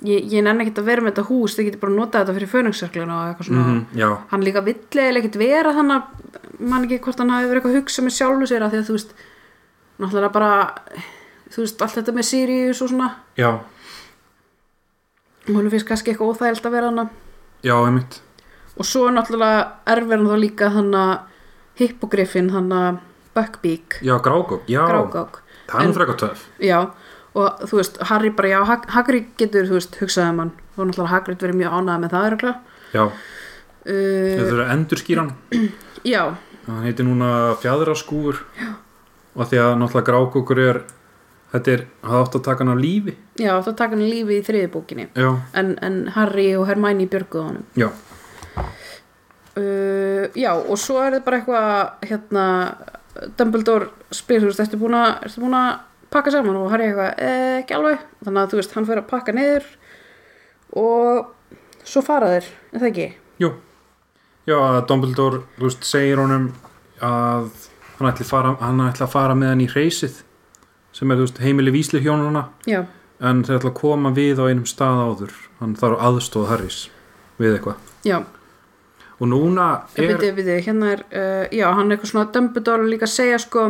[0.08, 2.36] ég, ég nenni ekkert að vera með þetta hús þið getur bara að nota þetta
[2.38, 3.66] fyrir föningssökluna og eitthvað svona.
[3.66, 7.62] Mm Já, hann líka villilega ekkert vera þannig að man ekki hvort hann hafi verið
[7.62, 9.14] eitthvað að hugsa með sjálfu sér að því að þú veist
[10.00, 10.54] náttúrulega bara
[11.50, 13.10] þú veist allt þetta með Sirius og svona.
[13.40, 13.50] Já,
[15.50, 17.12] hún finnst kannski eitthvað óþægild að vera hann
[17.66, 18.22] já, einmitt.
[18.80, 21.14] Og svo náttúrulega erfir hann þá líka hann að
[21.80, 24.00] hippogriffin hann að Buckbeak.
[24.04, 26.78] Já, Grágók, já, Grágák það er frekar töf já
[27.40, 30.52] og þú veist Harry bara já Hag Hagrid getur þú veist hugsaði um hann.
[30.76, 32.78] Og náttúrulega Hagrid verið mjög ánægð með það örugglega.
[32.90, 33.04] Já,
[33.86, 35.34] þau uh, þurfa að endur skýran
[36.14, 36.24] já.
[36.70, 38.44] Hann heitir núna fjadraskúfur
[39.36, 40.82] og því að náttúrulega Grágókur er
[41.50, 43.16] þetta er, það átt að taka hann á lífi.
[43.42, 45.10] Já þá taka hann lífi í þriði bókinni.
[45.18, 47.66] Já, en, en Harry og Hermione björguðu honum.
[47.80, 47.90] Já,
[49.58, 52.46] uh, já og svo er þetta bara eitthvað hérna
[53.40, 54.68] Dumbledore spyr þú veist að,
[55.26, 55.72] ertu búin að
[56.14, 58.06] pakka saman og Harry eitthvað eh, ekki alveg.
[58.26, 59.68] Þannig að þú veist hann fyrir að pakka niður
[60.80, 63.10] og svo fara þeir er það ekki?
[63.42, 63.52] Jú.
[64.50, 66.48] Já, að Dumbledore, þú veist, segir honum
[67.06, 67.50] að
[68.00, 70.24] hann ætli, fara, hann ætli að fara með hann í reysið
[70.96, 72.82] sem er, þú veist, heimili vísli hjónuna já.
[73.20, 75.34] En þeir ætla að koma við á einum stað áður.
[75.60, 76.78] Hann þarf aðstóð Harrys
[77.40, 77.82] við eitthvað.
[78.08, 78.22] Já.
[79.20, 79.66] Og núna
[79.98, 80.06] Er...
[80.06, 83.42] er, Byrju, byrju, hérna er, uh, já, hann er eitthvað svona Dumbledore líka að segja
[83.44, 83.66] sko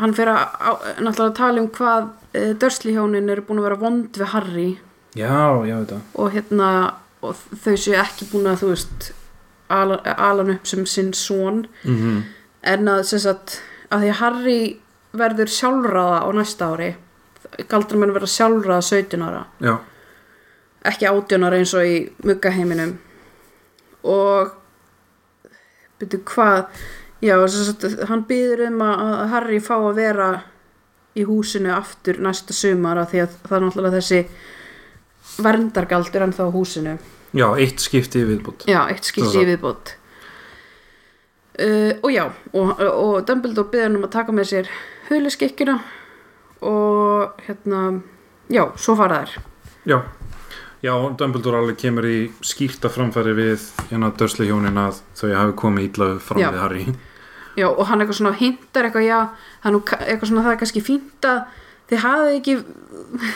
[0.00, 3.80] hann fyrir að náttúrulega að tala um hvað uh, Dursley hjónin eru búin að vera
[3.80, 4.70] vond við Harry.
[5.16, 6.70] Já, já, þetta og hérna
[7.24, 9.12] og þau séu ekki búin að þú veist
[9.72, 11.64] ala, ala hann upp sem sinn son.
[11.84, 12.24] Mm
[12.66, 13.60] en að sem sagt
[13.94, 14.60] að því að Harry
[15.16, 16.88] verður sjálfráða á næsta ári
[17.70, 19.44] galdra menn verða sjálfráða 17 ára.
[19.62, 19.76] Já,
[20.90, 22.96] ekki 18 ára eins og í muggaheiminum.
[24.06, 24.50] Og
[26.00, 26.66] byrju hvað
[27.24, 30.30] já, sagt, hann býður um að að Harry fá að vera
[31.16, 36.96] í húsinu aftur næsta sumar af því að það er náttúrulega þessi verndargaldur ennþá húsinu.
[37.36, 39.96] Já, eitt skipti í viðbútt já, eitt skipti í viðbót.
[41.56, 44.70] Uh, og já og, og Dumbledore býður um að taka með sér
[45.08, 45.78] huliskikkuna
[46.68, 47.82] og hérna
[48.52, 49.38] já, svo fara þær.
[49.86, 49.98] Já,
[50.86, 55.88] já, Dumbledore alveg kemur í skýrta framfæri við hérna Dursley hjónin að þau hafi komið
[55.90, 56.48] illa fram Já.
[56.54, 56.86] við Harry
[57.56, 59.20] já, og hann eitthvað svona hintar eitthvað, já,
[59.66, 61.38] er ka- eitthvað svona það er kannski fínt að
[61.86, 62.54] þið hafið ekki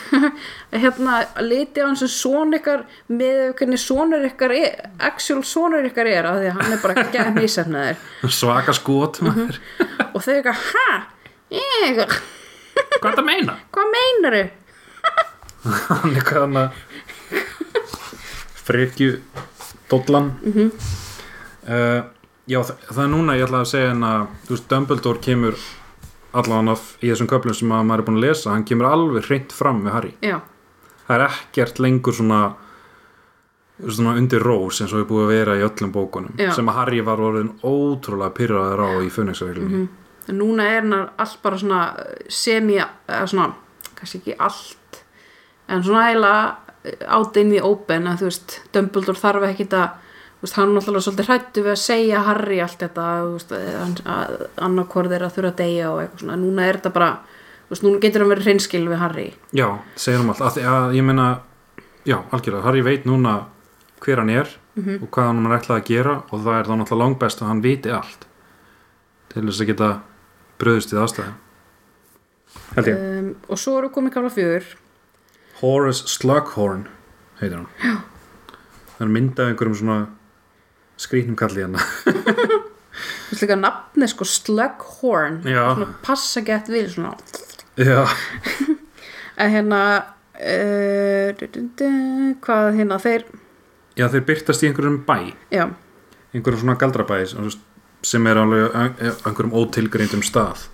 [0.82, 2.82] hérna litið á hans sem son ykkar
[3.14, 7.04] með hvernig sonur ykkar er, actual sonur ykkar er að því að hann er bara
[7.04, 8.04] ekki að misefnaðir
[8.40, 9.60] svaka skot maður
[10.14, 11.00] og þau eitthvað, ha?
[11.54, 12.02] Ég,
[13.00, 13.56] hvað er það að meina?
[13.74, 14.42] hvað meinaru?
[15.64, 16.84] hann er hvað hann að
[18.66, 19.12] frekju
[19.90, 20.72] dollan mm
[22.50, 25.58] já það, það er núna ég ætla að segja en að þú veist Dumbledore kemur
[26.40, 29.28] allan af í þessum köflum sem að maður er búin að lesa hann kemur alveg
[29.28, 30.10] hreint fram með Harry.
[30.24, 30.40] Já,
[31.06, 32.40] það er ekkert lengur svona
[33.88, 36.50] svona undir rós eins og er búið að vera í öllum bókunum Já.
[36.56, 39.86] sem að Harry var orðin ótrúlega pyrraður á í Fönixarveglunni
[40.28, 41.80] en núna er hann allt bara svona
[42.28, 43.54] semi, eða svona
[43.96, 45.00] kannski ekki allt
[45.70, 49.90] en svona eiginlega átt inn í open að þú veist, Dumbledore þarf ekki að
[50.40, 53.52] veist, hann er náttúrulega svolítið hrættu við að segja Harry allt þetta veist,
[54.68, 57.10] annarkorð er að þurfa að deyja og eitthvað svona, núna er þetta bara
[57.68, 59.28] veist, núna getur hann verið hreinskil við Harry.
[59.52, 60.42] Já, segir hann allt.
[60.48, 61.28] Að, að, ég meina,
[62.08, 63.36] já, algjörlega Harry veit núna
[64.00, 67.04] hver hann er og hvað hann er ætlað að gera og það er þá náttúrulega
[67.04, 68.26] langbest að hann viti allt
[69.30, 69.88] til þess að geta
[70.60, 71.32] bröðust í aðstæði
[72.76, 73.02] held ég.
[73.18, 74.70] Um, og svo eru komið kafla fjögur
[75.60, 76.86] Horace Slughorn
[77.40, 77.68] heitir hann.
[77.84, 77.96] Já.
[78.96, 79.98] það er myndað einhverjum svona
[81.00, 81.84] skrýtnum kalli hérna.
[83.30, 85.42] Þú veist líka nafni sko Slughorn.
[85.44, 85.62] Já.
[85.76, 87.12] svona passa gett við svona.
[87.80, 88.06] Já,
[89.40, 91.86] en hérna uh, du, du, du,
[92.44, 93.28] hvað hérna þeir
[94.00, 95.32] já þeir byrtast í einhverjum bæ.
[95.52, 95.68] Já,
[96.32, 97.22] einhverjum svona galdrabæ
[98.00, 98.80] sem er alveg á
[99.28, 100.70] einhverjum ótilgreindum stað.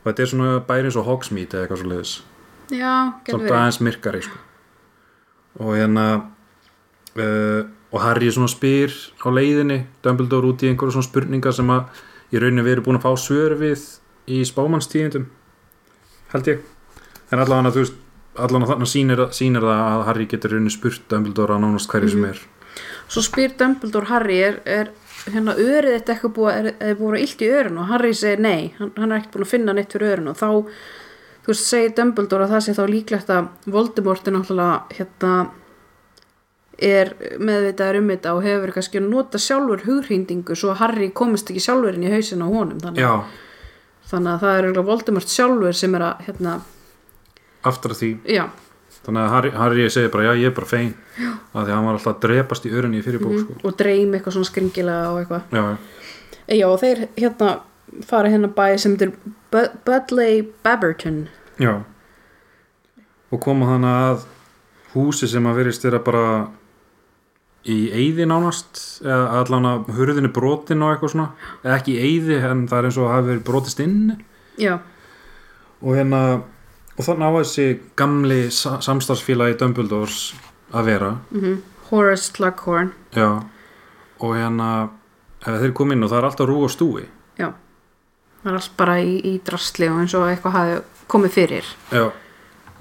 [0.00, 2.14] Og þetta er svona bæri eins og Hogsmeade eða eitthvað svo leiðis
[2.70, 4.38] verið aðeins myrkari sko.
[5.60, 6.06] og hérna
[7.18, 7.62] uh,
[7.94, 8.90] og Harry svona spyr
[9.22, 12.02] á leiðinni Dumbledore út í einhverju svona spurningar sem að
[12.34, 13.84] í rauninni við erum búin að fá svör við
[14.26, 15.28] í spámannstíðindum
[16.32, 16.64] held ég.
[17.30, 18.00] En allavega þú veist
[18.34, 22.26] allavega þarna sýnir, sýnir það að Harry getur rauninni spurt Dumbledore að nánast hverju sem
[22.26, 22.42] er.
[23.06, 24.90] Svo spyr Dumbledore Harry er, er
[25.28, 28.42] hérna örið þetta eitthvað búið er, er búið að illt í örun og Harry segir
[28.42, 30.48] nei hann, hann er ekkert búin að finna neitt fyrir örun og þá
[31.44, 35.34] þú veist segir Dumbledore að það sé þá líklegt að Voldemort er náttúrulega hérna
[36.84, 41.50] er meðvitaður um þetta og hefur kannski að nota sjálfur hughrýndingu svo að Harry komist
[41.52, 43.12] ekki sjálfur inn í hausin á honum þannig, já,
[44.10, 46.56] þannig að það er Voldemort sjálfur sem er að hérna,
[47.64, 48.10] aftur að því.
[48.34, 48.44] Já,
[49.04, 51.86] þannig að Harry, Harry segir bara já ég er bara fein af því að hann
[51.86, 53.60] var alltaf að drepast í örinni í fyrir bók sko.
[53.62, 55.54] og dreym eitthvað svona skringilega og eitthvað.
[55.54, 55.64] Já,
[56.44, 57.54] Já, og þeir hérna
[58.02, 59.12] fara hérna bæ sem er
[59.86, 61.28] Budley Babberton
[61.58, 61.82] já.
[63.30, 64.24] Og koma þannig að
[64.94, 66.26] húsi sem að verist þeirra bara
[67.64, 71.28] í eyði nánast eða allan að hurðinu brotin og eitthvað svona.
[71.64, 74.00] Ekki í eyði en það er eins og að hafi verið brotist inn.
[74.60, 74.76] Já,
[75.82, 76.20] og hérna
[76.94, 77.66] og þannig á þessi
[77.98, 80.34] gamli sa samstarfsfélagi Dumbledores
[80.74, 81.14] að vera.
[81.34, 82.92] Mm Horace Slughorn.
[83.12, 83.44] Já.
[84.18, 84.88] Og hérna
[85.44, 87.04] þeir kom inn og það er alltaf rú og stúi
[88.44, 90.78] það er allt bara í, í drastli og eins og eitthvað hafi
[91.10, 91.72] komið fyrir.
[91.90, 92.06] Já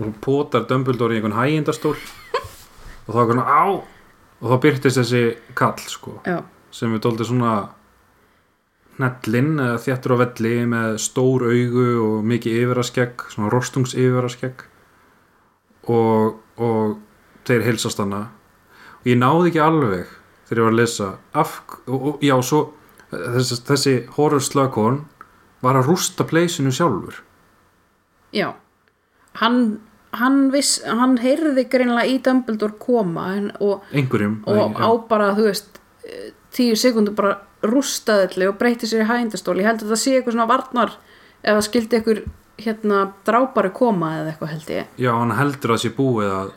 [0.02, 3.64] og potar Dumbledore í einhvern hægindastól og þá er hann á!
[4.44, 5.24] Og þá byrtist þessi
[5.56, 6.42] kall sko Já,
[6.74, 7.54] sem við dóldi svona
[8.98, 14.66] hnellinn eða þjættur á velli með stór augu og mikið yfiraskegg svona rostungs yfiraskegg
[15.94, 16.98] og, og
[17.48, 18.28] þeir heilsast hana.
[19.04, 20.12] Og ég náði ekki alveg
[20.48, 21.56] þegar ég var að lesa af,
[21.88, 22.62] og, og já svo
[23.12, 25.02] þessi, þessi Horace Slughorn
[25.64, 27.22] var að rústa pleysinu sjálfur.
[28.36, 28.52] Já.
[29.40, 29.80] Hann,
[30.14, 35.48] hann viss, hann heyrði greinlega í Dumbledore koma en, og, einhverjum og á bara, þú
[35.48, 35.80] veist
[36.54, 39.58] tíu sekundur bara rústaði allir og breyti sér í hægindastól.
[39.62, 40.98] Ég held að það sé eitthvað svona varnar
[41.44, 42.26] það skildi eitthvað
[42.64, 44.92] hérna drápari koma eða eitthvað held ég.
[45.02, 46.52] Já, hann heldur að sé búið að,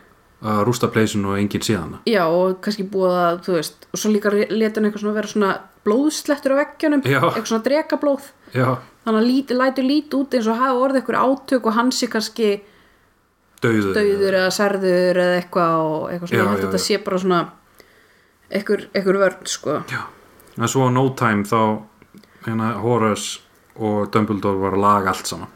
[0.53, 1.97] að rústa pleysinu og enginn síðan.
[2.11, 5.33] Já, og kannski búið að, þú veist og svo líka leta hann eitthvað svona vera
[5.33, 5.55] svona
[5.87, 7.21] blóðslettur á veggjónum, Já.
[7.23, 8.69] eitthvað svona drekablóð já,
[9.07, 12.09] þannig að lít, lætur lít út eins og hafa orðið eitthvað átök og hann sé
[12.11, 12.49] kannski
[13.63, 16.81] dauður dauður eða serður eða eitthvað og eitthvað svona, Já, ég held já, að þetta
[16.83, 16.87] já.
[16.87, 17.41] sé bara svona
[18.51, 19.77] eitthvað, eitthvað vörn, sko.
[19.91, 20.03] Já,
[20.59, 21.61] en svo á no time þá
[22.47, 23.41] hérna Horace
[23.77, 25.55] og Dumbledore var að laga allt saman.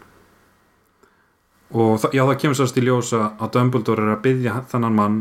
[1.70, 5.20] Og það, já, það kemur sérst í ljósa að Dumbledore er að byggja þennan mann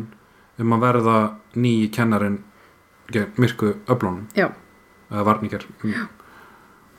[0.59, 1.17] um að verða
[1.55, 2.39] nýji kennarin
[3.37, 4.25] myrku öflunum.
[4.37, 4.49] Já,
[5.11, 5.65] eða varningar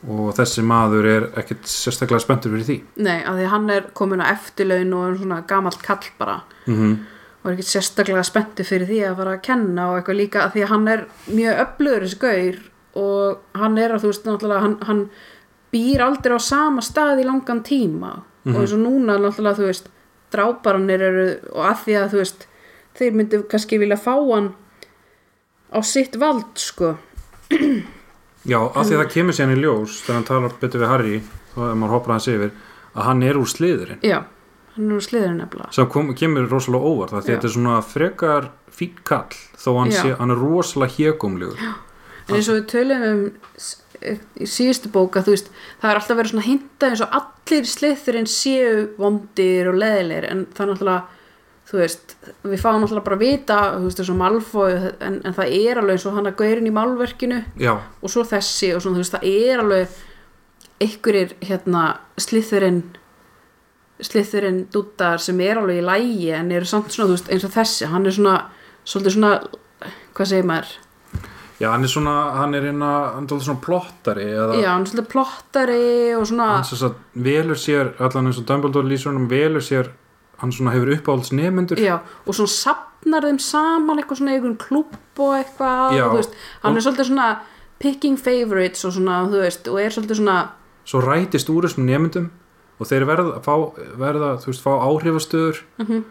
[0.09, 2.77] og þessi maður er ekkert sérstaklega spenntur fyrir því.
[3.05, 6.41] Nei, af því að hann er komin á eftirlaun og er svona gamall kall bara.
[6.67, 6.97] Mm -hmm.
[7.43, 10.53] og er ekkert sérstaklega spenntu fyrir því að fara að kenna og eitthvað líka af
[10.55, 12.57] því að hann er mjög öflugur þessi gaur.
[12.95, 15.11] Og hann er að þú veist náttúrulega hann, hann
[15.73, 18.23] býr aldrei á sama stað í langan tíma.
[18.47, 19.89] Og eins og núna náttúrulega þú veist
[20.33, 22.47] dráparannir eru og að því að þú veist
[22.99, 24.53] þeir myndu kannski vilja fá hann
[25.71, 26.97] á sitt vald sko
[28.49, 31.17] Já, af því að það kemur síðan í ljós þegar hann talar betur við Harry
[31.57, 32.53] og maður hoppar hans yfir
[32.95, 34.01] að hann er úr sliðurinn.
[34.07, 34.23] Já,
[34.77, 35.75] hann er úr sliðurinn nefnilega.
[35.77, 37.35] Sem kom, kemur rosalega óvart af því Já.
[37.35, 41.61] að þetta er svona frekar fín kall þó hann, sé, hann er rosalega hégumlegur
[42.31, 43.23] en eins og við tölum um
[44.41, 45.51] í síðustu bóka þú veist,
[45.83, 50.45] það er alltaf verið svona hintað eins og allir sliðurinn séu vondir og leðilegir en
[50.55, 51.20] það er náttúrulega
[51.71, 54.73] þú veist, við fáum náttúrulega bara að vita þú veist, þessu Malfoy
[55.07, 58.25] en, en það er alveg eins og hann að gaurin í málverkinu Já, og svo
[58.27, 60.01] þessi og svona þú veist, það er alveg
[60.81, 61.85] einhverjir hérna
[62.21, 62.83] slithurinn
[64.01, 67.55] slithurinn dúttar sem er alveg í lægi en eru samt svona, þú veist, eins og
[67.55, 68.37] þessi hann er svona,
[68.83, 69.33] svolítið svona
[70.17, 70.75] hvað segir maður,
[71.61, 74.91] já hann er svona hann er hérna, hann er svona plottari eða já, hann er
[74.91, 79.93] svolítið plottari og svona, hann velur sér allan eins og Dumbledore lýsur hann velur sér
[80.41, 84.95] hann svona hefur uppáhalds nefnendur já, og svona sapnar þeim saman eitthvað svona einhvern klúbb
[85.21, 87.29] og eitthvað, Já, veist, hann og- er svolítið svona
[87.81, 90.39] picking favorites og svona, þú veist, og er svolítið svona
[90.85, 92.31] svo rætist úr þessum nefndum
[92.81, 93.55] og þeir verða, fá,
[94.01, 96.05] verða þú veist, fá áhrifastöður Mhm.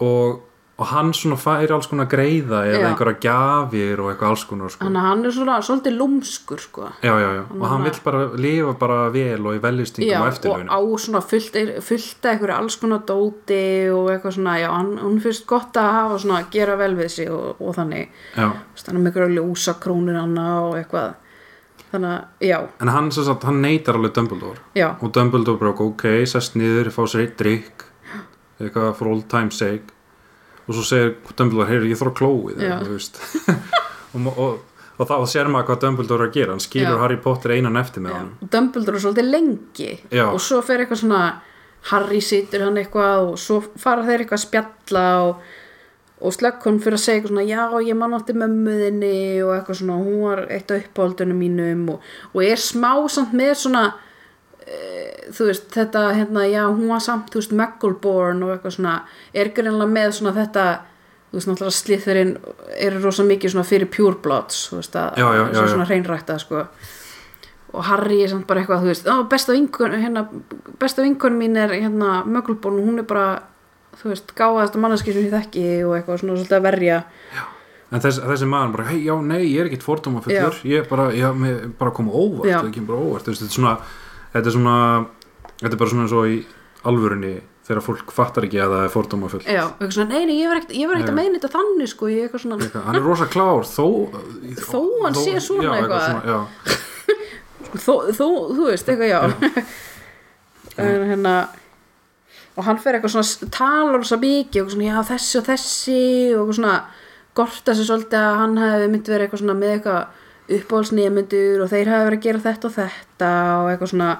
[0.00, 0.40] og,
[0.76, 2.86] og hann svona fær alls konar greiða eða Já.
[2.90, 4.84] einhverja gjafir og eitthvað alls konar sko.
[4.84, 6.90] hann, hann er svona svolítið lúmskur sko.
[7.00, 10.32] Já, já, já, og hann vill bara lifa bara vel og í veljustingum og og
[10.34, 10.68] eftirlaunum.
[10.68, 11.56] á svona fullt,
[11.86, 15.90] fullt að einhverju alls konar dóti og eitthvað svona, já, hann, hann finnst gott að
[15.96, 20.46] hafa svona, gera vel við sig og, og þannig, þannig með einhverju ljósa krónur hana
[20.68, 21.16] og eitthvað.
[21.86, 24.60] Þannig að, já, en hann, sagt, hann neytar alveg Dumbledore.
[24.76, 24.90] Já.
[25.00, 27.86] Og Dumbledore bara ok, sest niður fá sér eitt drikk
[28.60, 29.95] eitthvað for old time's sake
[30.66, 33.20] og svo segir Dumbledore, heyri, ég þarf að þú veist.
[34.16, 34.52] Og, og,
[34.96, 36.54] og þá sér maður hvað Dumbledore er að gera.
[36.54, 37.00] Hann skilur Já.
[37.02, 39.88] Harry Potter einan eftir með Já, hann Dumbledore er svolítið lengi.
[40.08, 40.24] Já.
[40.30, 41.20] og svo fer eitthvað svona
[41.90, 45.44] Harry situr hann eitthvað og svo fara þeir eitthvað að spjalla og,
[46.24, 49.12] og slökkon fyrir að segja eitthvað svona já ég man átti mömmuðinni
[49.44, 50.00] og eitthvað svona.
[50.00, 53.84] Hún var eitt af uppáhaldunum mínum og, og er smá samt með svona
[55.36, 58.94] þú veist þetta hérna já hún var samt þú veist Muggleborn og eitthvað svona
[59.34, 60.66] er greinlega með svona þetta
[61.30, 62.36] þú veist náttúrulega slithurinn
[62.88, 66.38] eru rosa mikið svona fyrir pure bloods þú veist að Já, já, já, svona hreinrækta
[66.42, 66.64] sko.
[67.76, 70.22] Og Harry er samt bara eitthvað þú veist, besta vinkun hérna,
[70.80, 73.42] besta vinkun mín er hérna mögulbón og hún er bara
[74.00, 77.02] þú veist, gáðast manneski sem ég þekki og eitthvað svona svolítið að verja.
[77.94, 80.88] En þess, þessi maður bara, hei, já, nei, ég er ekkit fordóma fullur, ég er
[80.90, 83.28] bara, ég bara koma óvart, bara óvart.
[83.30, 83.74] Veist, þetta er svona,
[84.36, 84.78] þetta er svona
[85.60, 86.38] þetta er bara svona eins og í
[86.86, 87.34] alvörunni
[87.66, 90.50] þegar fólk fattar ekki að það er fordóma full já, eitthvað svona, nei, nei, ég
[90.50, 91.16] var ekkert að Já.
[91.18, 93.86] meina þetta þannig sko, ég eitthvað svona hann er rosa klár þó,
[94.60, 96.04] Þó hann sé svona já, eitthvað.
[96.06, 96.38] svona, já,
[97.74, 99.20] þó, þó, þú veist, eitthvað já
[100.86, 101.34] en hérna
[102.56, 105.98] og hann fer eitthvað svona talar svo mikið og svona, já, þessi og þessi
[106.36, 106.76] og eitthvað svona
[107.36, 111.90] gorta sig svolítið að hann hefði myndi verið eitthvað svona með eitthvað uppáhaldsnefnendur og þeir
[111.92, 113.30] hefði verið að gera þetta og þetta
[113.60, 114.10] og eitthvað svona.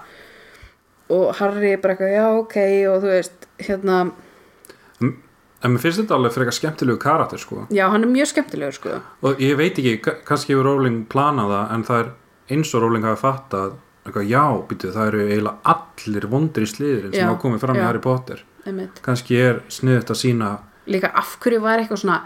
[1.17, 2.57] Og Harry bara eitthvað, já, ok
[2.91, 3.99] og þú veist, hérna.
[5.65, 7.63] En mér finnst þetta alveg fyrir eitthvað skemmtilegu karakter sko.
[7.75, 8.99] Já, hann er mjög skemmtilegur, sko.
[9.27, 12.11] Og ég veit ekki, ka- kannski hefur Rowling planað það en það er
[12.55, 13.73] eins og Rowling hafi fattað
[14.07, 17.87] eitthvað, já, býtu, það eru eiginlega allir vondri sliðurinn sem hafa komið fram í já.
[17.89, 18.45] Harry Potter.
[18.67, 18.99] Einmitt.
[19.03, 20.47] kannski er sniðut að sína
[20.91, 22.17] líka af hverju var eitthvað svona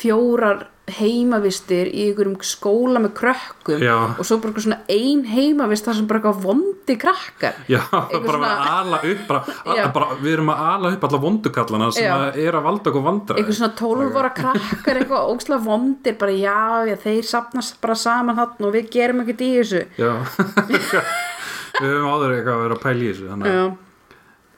[0.00, 0.62] fjórar
[0.98, 3.94] heimavistir í einhverjum skóla með krökkum Já.
[4.18, 8.38] og svo bara svona ein heimavist þar sem bara eitthvað vondi krakkar já, Eitthvað bara
[8.38, 9.84] svona- að ala upp bara, Já.
[9.86, 12.14] að, bara, við erum að ala upp alla vondukallana sem Já.
[12.16, 16.32] að er að valda okkur vandra eitthvað svona 12 ára krakkar eitthvað ógsla vondir bara
[16.38, 16.58] já,
[16.90, 20.12] já, þeir sapnast bara saman hann og við gerum ekkert í þessu já
[21.80, 23.68] við höfum áður eitthvað að vera að pæla í þessu þannig að já.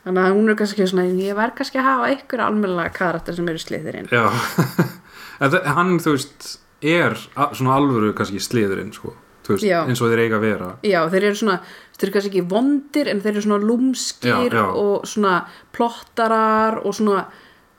[0.02, 3.50] þannig að hún er kannski svona ég verð kannski að hafa einhverja almennilega karakter sem
[3.52, 4.24] eru sliðirinn Já,
[5.42, 6.48] en þa- hann, þú veist,
[6.82, 7.18] er
[7.52, 9.12] svona alvöru kannski sliðurinn, sko,
[9.48, 10.70] veist, eins og þeir eiga að vera.
[10.86, 11.58] Já, þeir eru svona,
[11.98, 14.64] þeir eru kannski ekki vondir en þeir eru svona lúmskir Já, já.
[14.82, 15.36] og svona
[15.72, 17.24] plottarar og svona,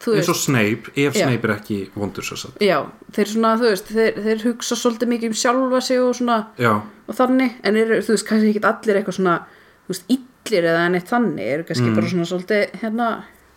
[0.03, 1.23] Eins og Snape, ef Já.
[1.29, 2.57] Snape er ekki vondur svo satt.
[2.59, 2.81] Já,
[3.15, 6.41] þeir svona, veist, þeir, þeir hugsa svolítið mikið um sjálfa sig og svona
[7.07, 9.35] og þannig, en eru, þú veist, kannski ekki allir eitthvað svona,
[9.87, 11.95] veist, illir eða neitt þannig, eru kannski Mm.
[11.95, 13.07] bara svona svolítið, hérna,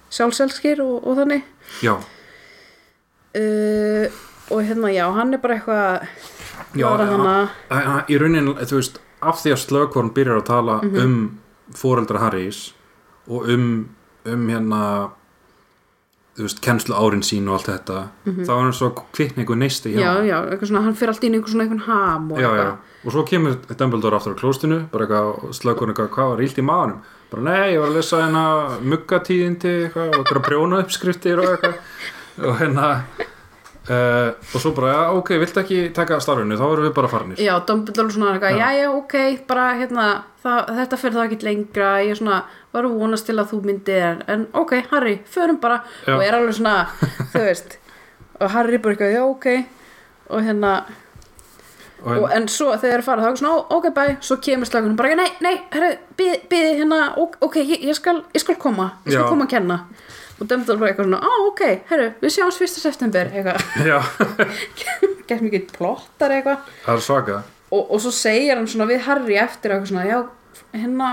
[0.08, 1.42] sjálfselskir og, og þannig
[1.82, 1.96] já,
[3.36, 4.06] uh,
[4.50, 6.06] og hérna, já, hann er bara eitthvað
[6.76, 6.86] já,
[7.70, 10.96] hann, í raunin, þú veist, af því að Slögkorn byrjar að tala Mhm.
[11.04, 11.38] um
[11.74, 12.72] foreldra Harrys
[13.28, 13.88] og um,
[14.26, 14.82] um hérna,
[16.36, 19.94] þú veist, kennslu árin sín og allt þetta þá er hann svo kvikni einhver neisti
[19.96, 22.46] hjá já, já, eitthvað svona, hann fyrir allt í einhver svona einhvern ham og já,
[22.46, 22.50] já.
[22.52, 22.76] eitthvað.
[23.06, 26.66] og svo kemur Dumbledore aftur á klóstinu bara eitthvað, slökur eitthvað, hvað var ílt í
[26.68, 27.00] maðanum
[27.32, 28.44] bara nei, ég var að lesa hérna
[28.92, 31.74] muggatíðindi eitthvað, og eitthvað prjóna uppskriftir og eitthvað
[32.42, 32.90] og hérna
[33.90, 37.40] uh, og svo bara, já, ok, viltu ekki taka starfinu, þá erum við bara farnir.
[37.42, 39.16] Já, Dumbledore svona eitthvað, já, já, ok,
[39.48, 40.08] bara hérna,
[40.44, 42.42] það, þetta fyrir það ekki lengra, ég svona,
[42.74, 46.14] var að vonast til að þú myndir, en, en ok, Harry, förum bara, Já.
[46.16, 46.76] og er alveg svona,
[47.32, 47.80] þú veist,
[48.40, 49.50] og Harry bara eitthvað, já, ok,
[50.34, 50.72] og hérna,
[52.06, 54.98] og, og, en svo þegar þeir fara, þá er svona, ok, bæ, svo kemur slagunum,
[54.98, 59.14] bara, nei, nei, herri, býði, býði, hérna, ok, ég, ég skal, ég skal koma, ég
[59.14, 59.30] skal Já.
[59.30, 59.80] koma að kenna,
[60.36, 63.30] og Dumbledore bara eitthvað svona, á, ok, herri, við sjáumst fyrsta september,
[65.28, 67.38] gett mikið plottar eitthvað, það er svaka
[67.70, 70.18] og, og svo segir hann svona við Harry eftir eitthvað svona já,
[70.74, 71.08] hérna,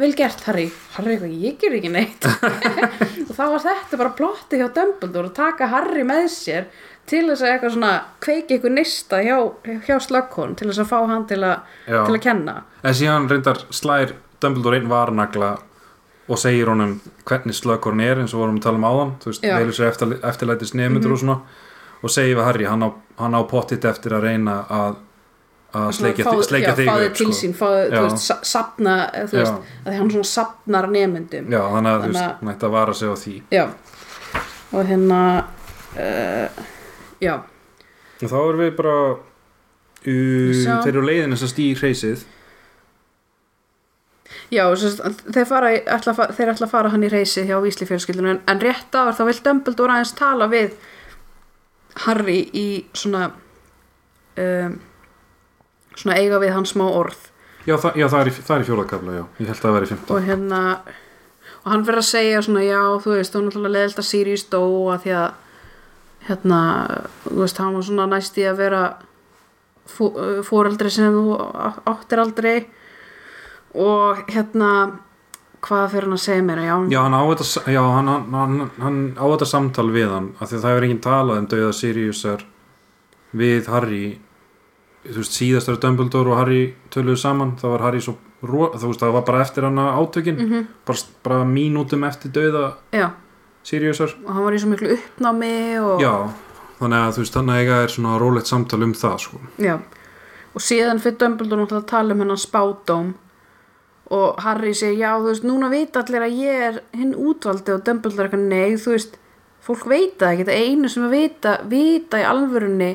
[0.00, 0.68] vel gert Harry.
[0.96, 2.28] Harry eitthvað, ég ger ekki neitt.
[3.28, 6.70] Og þá var þetta bara plotti hjá Dumbledore að taka Harry með sér
[7.10, 7.92] til þess að eitthvað svona
[8.22, 9.36] kveiki eitthvað nista hjá,
[9.86, 11.56] hjá Slughorn til þess að fá hann til, a,
[11.86, 12.60] til að kenna.
[12.86, 15.56] En síðan reyndar slær Dumbledore einn varnagla
[16.30, 19.42] og segir honum hvernig slökkorn er eins og vorum að tala um áðan þú veist,
[19.44, 19.56] Já.
[19.58, 21.38] velur sér eftir, eftirlætis nefndur og svona.
[22.00, 24.98] Og segir við Harry, hann á, hann á pottit eftir að reyna að
[25.70, 26.24] að sleikja,
[26.74, 27.34] þig- upp, til sko.
[27.38, 27.52] sín,
[27.92, 28.00] Já.
[29.30, 32.70] þú veist, að hann svona safnar nemyndum já, þannig að þú veist, að- nætti að
[32.74, 33.34] vara sig á því.
[33.54, 33.66] Já.
[34.72, 35.20] Og hérna
[35.98, 36.48] uh,
[37.20, 37.34] já,
[38.22, 42.24] og þá erum við bara uh, þeir eru leiðin þess að stíði hreysið
[44.50, 48.40] Já, þeir, fara, ætla, þeir ætla að fara hann í reysi hjá Vísli fjölskyldunum en,
[48.50, 50.72] en rétt áður þá vil Dumbledore aðeins tala við
[52.06, 52.64] Harry í
[52.98, 53.28] svona
[54.40, 54.74] um,
[55.94, 57.18] svona eiga við hans smá orð.
[57.68, 59.86] Já, það, já, það er í, er í fjórðakafla, já, ég held að það væri
[59.86, 60.16] í fimmta.
[60.16, 60.60] Og hérna
[61.60, 64.44] og hann verður að segja svona já þú veist, þá er náttúrulega leðilt að Sirius
[64.50, 64.60] dó
[64.94, 65.30] að því að
[66.30, 66.60] hérna,
[67.26, 68.82] þú veist, hann var svona næst í að vera
[69.90, 70.14] fó-
[70.46, 71.36] foreldri sem þú
[71.94, 72.56] áttir aldrei
[73.74, 74.70] og hérna
[75.60, 78.98] hvað fyrir hann að segja mér já, Já, hann á þetta, já, hann, hann, hann,
[79.20, 82.44] á þetta samtal við hann af því að það hefur enginn talað um dauða Siriusar
[83.36, 84.20] við Harry.
[85.04, 88.88] Þú veist, síðast er Dumbledore og Harry töluðu saman, það var Harry svo ro- þú
[88.90, 90.66] veist, það var bara eftir hann átökin Mhm.
[90.86, 93.10] bara, bara mínútum eftir dauða já,
[93.62, 96.28] Siriusar og hann var í svo miklu uppnámi og, Já,
[96.80, 99.40] þannig að þú veist, þannig að eiga er svona rólegt samtal um það, sko.
[99.58, 99.78] Já.
[100.54, 103.14] og síðan fyrir Dumbledore náttúrulega tala um hennan spádóm
[104.10, 107.84] og Harry segir já þú veist núna vita allir að ég er hinn útvaldi og
[107.86, 109.18] Dumbledore eitthvað nei þú veist
[109.60, 112.90] fólk veit það ekki, það einu sem að vita vita í alvörunni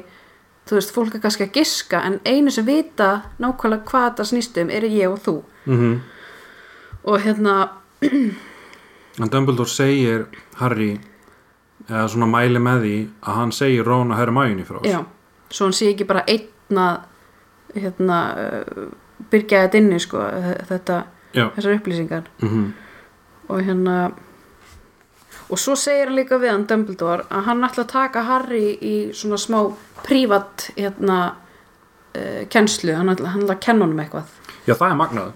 [0.65, 3.09] þú veist fólk er kannski að giska en einu sem vita
[3.39, 5.39] nákvæmlega hvað það snýst um er ég og þú.
[5.69, 5.95] Mm
[7.05, 7.69] og hérna
[9.21, 10.25] En Dumbledore segir
[10.59, 10.95] Harry
[11.85, 15.03] eða svona mæli með því að hann segir Ron að Hermione frá já,
[15.49, 16.87] svo hann sé ekki bara einna
[17.75, 18.17] hérna
[19.31, 20.23] byrgja þetta inni sko
[20.69, 21.03] þetta,
[21.35, 21.49] Já.
[21.55, 22.27] þessar upplýsingar.
[22.43, 22.73] Mm
[23.47, 23.95] og hérna
[25.49, 28.95] og svo segir hann líka við hann Dumbledore að hann ætla að taka Harry í
[29.13, 29.59] svona smá
[30.05, 34.29] prívat hérna uh, kennslu, hann ætla, hann ætla að kenna honum eitthvað.
[34.65, 35.33] Já, það er magnað.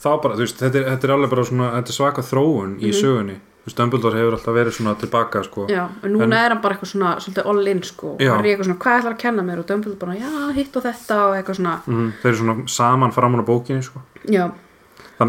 [0.00, 3.34] Bara, veist, þetta er, þetta er alveg bara svona þetta er svaka þróun í sögunni.
[3.36, 5.66] þú veist, Dumbledore hefur alltaf verið svona tilbaka sko.
[5.68, 8.34] já, en núna En- er hann bara eitthvað svona svolítið all in sko, Já.
[8.36, 9.58] Harry eitthvað svona, hvað ætlar að kenna mér?
[9.58, 13.12] Og Dumbledore bara, já, hitt og þetta og eitthvað svona, mm þeir eru svona saman
[13.12, 14.00] framan á bókinni sko.
[14.24, 14.54] þannig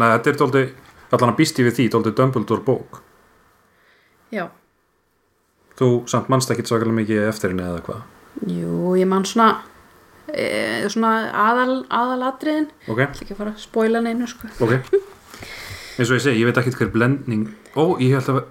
[0.08, 0.72] að þetta er dóldi
[1.12, 3.00] allan að býsti við því, dóldi Dumbledore bók.
[4.32, 4.48] Já.
[5.76, 8.02] Þú samt mannst ekki svakalega mikið eftir henni eða hvað?
[8.48, 9.58] Jú, ég man svona
[10.32, 12.68] e, svona aðal, aðalatriðin.
[12.88, 14.48] Ok, ætla ekki að fara að spoila neinu sko.
[14.60, 14.72] Ok
[15.98, 18.42] eins og ég segi, ég veit ekki hver blendning ó, ég held að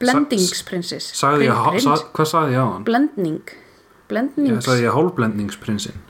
[0.00, 2.84] Blendingsprinsess sagði ég, Prins- sa, hvað sagði ég á hann?
[2.84, 3.40] Blendning.
[3.48, 4.64] Ég Blendnings.
[4.66, 6.02] sagði ég hálfblendningsprinsinn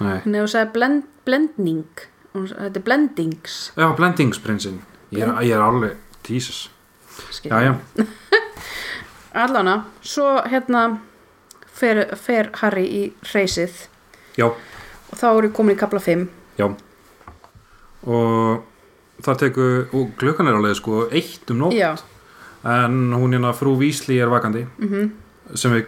[0.00, 1.84] nei, Nei, þú sagði blend, blendning.
[2.34, 3.54] Hún- Þetta er blendings.
[3.76, 4.80] Já, blendingsprinsinn
[5.12, 5.96] ég er, ég er alveg,
[6.28, 6.68] Jesus.
[7.44, 7.74] Já, já,
[9.34, 10.98] Allana, svo hérna
[11.70, 13.02] fer, fer Harry í
[13.32, 13.86] reysið
[14.38, 16.26] já, og þá er ég komin í kapla 5
[16.58, 16.66] já.
[18.06, 18.64] Og
[19.24, 21.76] það tekur og klukkan er alveg sko eitt um nótt.
[21.78, 21.94] Já,
[22.64, 24.66] en hún hérna frú Vísli er vakandi.
[24.78, 25.10] Mhm,
[25.54, 25.86] sem við,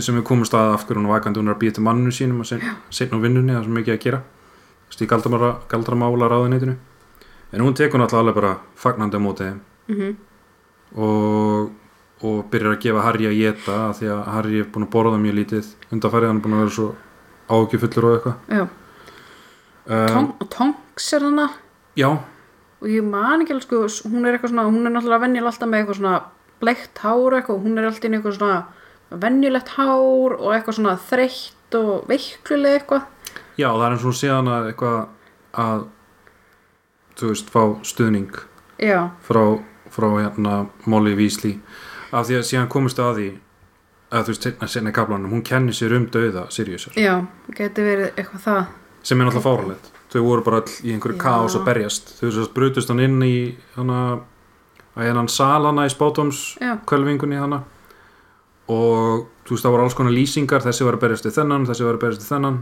[0.00, 2.12] sem við komum stað af hverju hún er vakandi, hún er að býja til mannu
[2.12, 2.46] sínum og
[2.90, 4.22] setna á vinnunni, það er svo mikið að gera.
[4.90, 6.76] Í galdramála, ráðuneytinu
[7.52, 9.60] en hún tekur náttúrulega alveg bara fagnandi á móti þeim.
[9.90, 10.16] Mhm,
[11.02, 11.70] og,
[12.22, 15.38] og byrjar að gefa Harry að geta því að Harry er búin að borða mjög
[15.40, 16.88] lítið undanfærið, hann er búin að vera svo
[17.50, 18.68] ágjöfullur og eitthvað.
[19.90, 21.48] Um, Tonks er hana
[21.98, 22.10] Já,
[22.80, 25.68] og ég man ekki alveg sko, hún er eitthvað svona hún er náttúrulega venjulega alltaf
[25.68, 26.14] með eitthvað svona
[26.60, 28.60] bleikt hár eitthvað hún er alltaf inn eitthvað svona
[29.10, 33.06] venjulegt hár og eitthvað svona þreytt og veikluleg eitthvað.
[33.58, 34.98] Já, það er eins og síðan að eitthvað
[35.60, 35.84] að
[37.20, 38.40] þú veist, fá stuðning
[38.80, 39.42] já, frá,
[39.92, 40.56] frá hérna
[40.86, 41.58] Molly Weasley.
[42.10, 43.30] Af því að síðan komist að því
[44.10, 47.20] að þú veist, seinna, seinna kaplanum, hún kennir sér um dauða Siriusar, já,
[47.54, 48.62] geti verið eitthvað það.
[49.02, 52.14] Sem er náttúrulega fáralegt þau voru bara all í einhverju kaos að berjast.
[52.18, 53.36] Þau veist, brutust hann inn í
[53.76, 54.00] hana,
[54.96, 57.62] að hennan sal hana í spátóms já, kölvingunni hana.
[58.70, 60.64] Og þú veist, það voru alls konar lýsingar.
[60.66, 62.60] Þessi var að berjast við þennan, þessi var að berjast við þennan.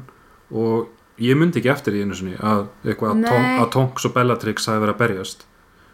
[0.59, 4.85] Og ég myndi ekki eftir í einu sinni að eitthvað að, Tonks og Bellatrix hafi
[4.85, 5.47] verið að berjast.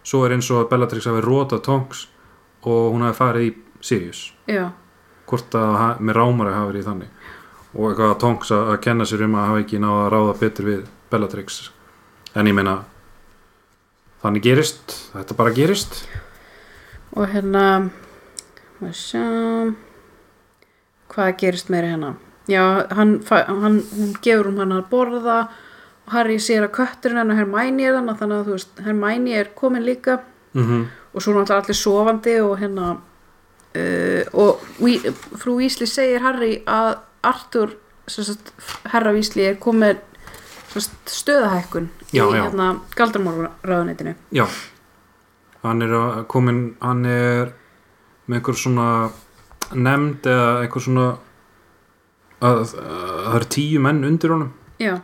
[0.04, 2.06] Svo er eins og að Bellatrix hafi rótað Tonks
[2.64, 4.26] og hún hafi farið í Sirius.
[4.50, 4.68] Já,
[5.28, 7.16] hvort að með rámari hafi verið í þannig.
[7.74, 10.68] Og eitthvað að Tonks að, kenna sér um að hafa ekki náða að ráða betur
[10.68, 10.84] við
[11.14, 11.70] Bellatrix.
[12.34, 12.80] En ég meina
[14.24, 16.02] þannig gerist, þetta bara gerist.
[17.14, 17.64] Og hérna
[18.80, 19.26] maður sjá.
[21.14, 22.16] Hvað gerist meira hérna?
[22.50, 25.38] Já, hann, hann hún gefur um hann að borða
[26.04, 29.54] og Harry sér að kötturinn hennar Hermæni er þannig þannig að þú veist, Hermæni er
[29.56, 30.18] komin líka.
[30.52, 30.84] Mm
[31.14, 36.96] og svo er allir sofandi og hérna uh, og Wee, frú Weasley segir Harry að
[37.24, 37.76] Arthur
[38.10, 38.52] sem sagt,
[38.92, 40.00] herra Weasley er komin
[40.80, 42.24] stöðahækkun í já.
[42.32, 44.46] hérna galdramórraðunitinu Já.
[45.62, 47.52] Hann er að- komin hann er
[48.28, 48.88] með einhver svona
[49.74, 51.06] nefnd eða einhver svona
[52.42, 54.52] að, að það eru tíu menn undir honum.
[54.78, 55.00] Já,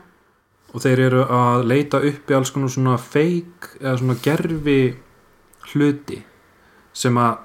[0.75, 4.81] og þeir eru að leita upp í alls konar svona feik eða svona gerfi
[5.73, 6.23] hluti
[6.93, 7.39] sem að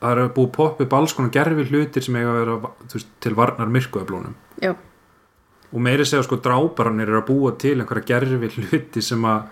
[0.00, 2.56] það eru búið að poppa upp alls konar gerfi hlutir sem eiga að vera
[2.94, 4.74] veist, til varnar myrkuðablónum já,
[5.72, 9.46] og meiri segja sko dráparanir eru að búa til einhverja gerfi hluti sem að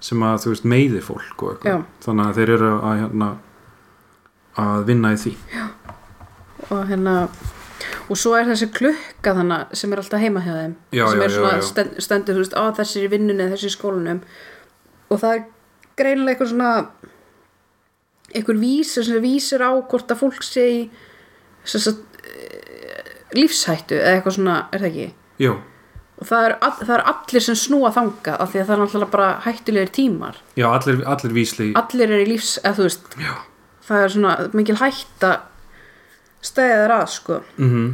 [0.00, 1.74] sem að þú veist meiði fólk og Já.
[1.74, 3.28] eitthvað þannig að þeir eru að hérna
[4.62, 5.32] að vinna í því
[6.68, 7.14] og hérna
[8.08, 11.24] og svo er þessi klukka þannig sem er alltaf heima hjá þeim Já, sem já,
[11.26, 11.66] er svona já, já.
[11.68, 14.22] stend, stendur, þú veist, á þessi er í vinnunni þessi er í skólanum
[15.08, 15.44] og það er
[15.98, 16.72] greinilega eitthvað svona
[18.34, 20.80] einhver vísir sem vísir á hvort að fólk sé í
[21.68, 25.08] sagt, eh, lífshættu eða eitthvað svona, er það ekki?
[25.38, 25.52] Jú,
[26.18, 28.82] og það er, all, það er allir sem snúa þanga af því að það er
[28.82, 30.40] náttúrulega bara hættulegir tímar.
[30.58, 33.32] Já, allir, allir vísli allir er í lífs, eða þú veist Já.
[33.86, 35.32] það er svona mikil hætta
[36.48, 37.40] stæðið þér að sko.
[37.62, 37.88] Mm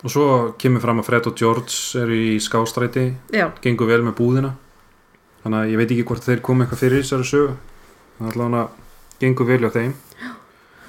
[0.00, 0.26] og svo
[0.56, 3.02] kemur fram að Fred og George eru í skástræti
[3.36, 4.54] já, gengur vel með búðina.
[5.42, 7.50] Þannig að ég veit ekki hvort þeir komu eitthvað fyrir þessari sögu.
[8.16, 9.92] Þannig að allavega gengur vel hjá þeim.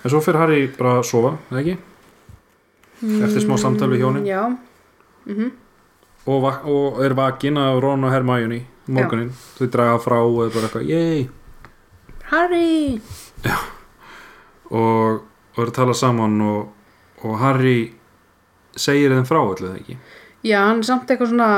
[0.02, 1.78] En svo fyrir Harry bara að sofa, eða ekki?
[3.02, 4.30] eftir smá samtal við hjónin.
[4.30, 4.46] Já,
[5.26, 5.52] mm
[6.28, 8.62] og, og er vakin af Ron og Hermione
[8.92, 11.30] morgunin, þau draga frá og er bara eitthvað, yey
[12.32, 13.00] Harry!
[14.72, 15.22] Og,
[15.56, 16.70] og er að tala saman og,
[17.28, 17.92] og Harry
[18.80, 19.98] segir þeim frá öllu það ekki?
[20.48, 21.50] Já, hann er samt eitthvað svona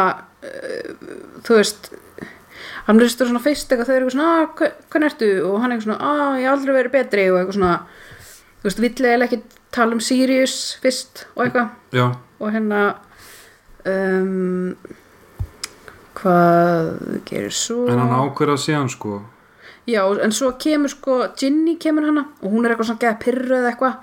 [0.44, 1.12] uh,
[1.46, 1.92] þú veist
[2.88, 5.30] hann hlustur svona fyrst eitthvað þau eru eitthvað svona, "Ah, hve- hvernig ertu?
[5.48, 7.28] Og hann er eitthvað svona, að ég hef aldrei verið betri.
[7.32, 7.76] Og eitthvað svona,
[8.60, 9.40] þú veist, villega ekki
[9.72, 11.70] tala um Sirius fyrst og eitthvað.
[11.96, 12.08] Já,
[12.42, 12.82] og hérna
[13.90, 14.76] um,
[16.18, 16.92] hvað
[17.28, 17.86] gerir svo?
[17.92, 19.22] En hann ákveða síðan sko.
[19.90, 23.58] Já, en svo kemur sko Ginny kemur hana og hún er eitthvað svona geða pyrru
[23.58, 23.98] eða eitthvað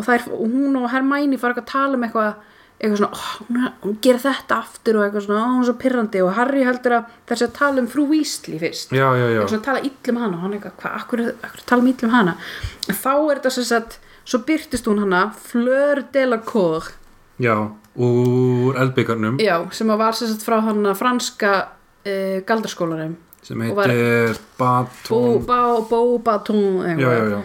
[0.00, 2.30] og, þær, og hún og Hermæni fara eitthvað að tala um eitthvað
[2.80, 5.68] eitthvað svona, oh, hún, er- hún gerir þetta aftur og eitthvað svona, oh, hún er
[5.68, 8.94] svo pyrrandi og Harry heldur að þessi að tala um frú Weasley fyrst.
[8.96, 11.84] Já, já, já, eitthvað svona tala illum hana og hann eitthvað, hvað, akkur, akkur tala
[11.84, 12.36] um illum hana?
[12.88, 16.88] En þá er þetta sem sagt svo byrtist hún hana Fleur de la Cour.
[17.36, 17.56] Já
[17.96, 19.38] úr eldbyggarnum.
[19.42, 21.54] Já, sem að var sem sagt frá hann franska
[22.06, 23.16] uh, galdarskólanum.
[23.42, 25.20] Sem og var- heitir bá, bó,
[27.32, 27.40] já,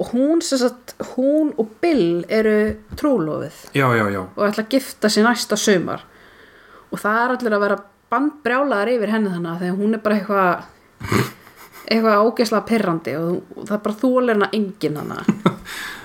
[0.00, 4.20] og hún sem sagt hún og Bill eru trúlofið já, já, já.
[4.36, 6.02] Og ætla að gifta sér næsta sumar.
[6.90, 7.78] Og það er allir að vera
[8.10, 10.64] bandbrjálaðar yfir henni þannig að þegar hún er bara eitthvað
[11.90, 15.52] eitthvað ógeðslega pirrandi og, og það er bara þólir hana enginn hana Já,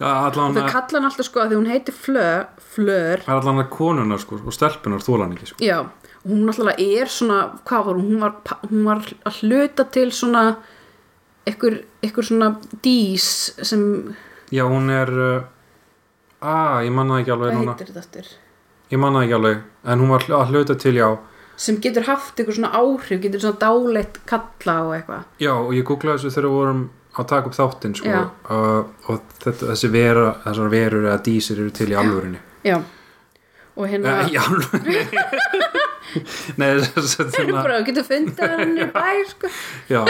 [0.00, 3.62] allan þau kalla hann alltaf sko að því hún heitir Fleur, Fleur Það er allan
[3.62, 5.64] að konunar sko og stelpunar þólan ekki sko.
[5.64, 5.78] Já,
[6.24, 8.36] hún náttúrulega er svona, hvað var hún, var,
[8.70, 10.44] hún var að hluta til svona
[11.48, 12.52] einhver, einhver svona
[12.84, 13.26] dís
[13.60, 13.82] sem,
[14.50, 15.48] Já, hún er uh,
[16.40, 18.30] að, ég manna ekki alveg hvað núna heitir þetta aftur?
[18.90, 21.10] Ég manna ekki alveg, en hún var að hluta til já
[21.60, 25.26] Sem getur haft einhver svona áhrif, getur svona dáleitt kalla og eitthvað.
[25.44, 26.78] Já, og ég googlaði þessu þegar við vorum
[27.18, 28.20] að taka upp þáttinn sko, Já.
[28.50, 32.76] uh, og þetta, þessi vera, þessar verur eða dísir eru til í alvörinni Já,
[33.76, 35.04] og hérna, uh, Í alvörinni
[36.60, 39.50] Nei, að þetta bara, getur fundið hann í bæ, sko.
[39.90, 40.00] Já,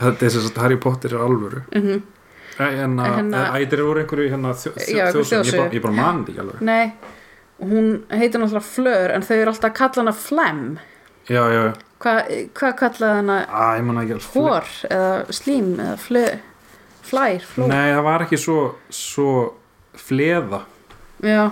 [0.00, 1.62] þetta er þess að Harry Potter er alvöru.
[1.74, 2.02] Mhm.
[2.60, 5.72] en að Hérna- ætir úr einhverju hérna Já, þjóðsögn, ég bara, þjóðsögu.
[5.74, 6.60] ég bara man þetta ekki alveg.
[6.60, 6.92] Nei,
[7.60, 10.62] hún heitir náttúrulega Fleur en þau eru alltaf að kalla hana Flem.
[11.30, 11.62] Já, já,
[12.00, 13.38] hvað hva kallaði hana?
[13.46, 16.24] Æ, ég man ekki alveg hór eða slím eða flö,
[17.10, 18.58] flær, fló nei, það var ekki svo,
[18.94, 19.34] svo
[20.00, 20.62] fleða.
[21.20, 21.50] Já,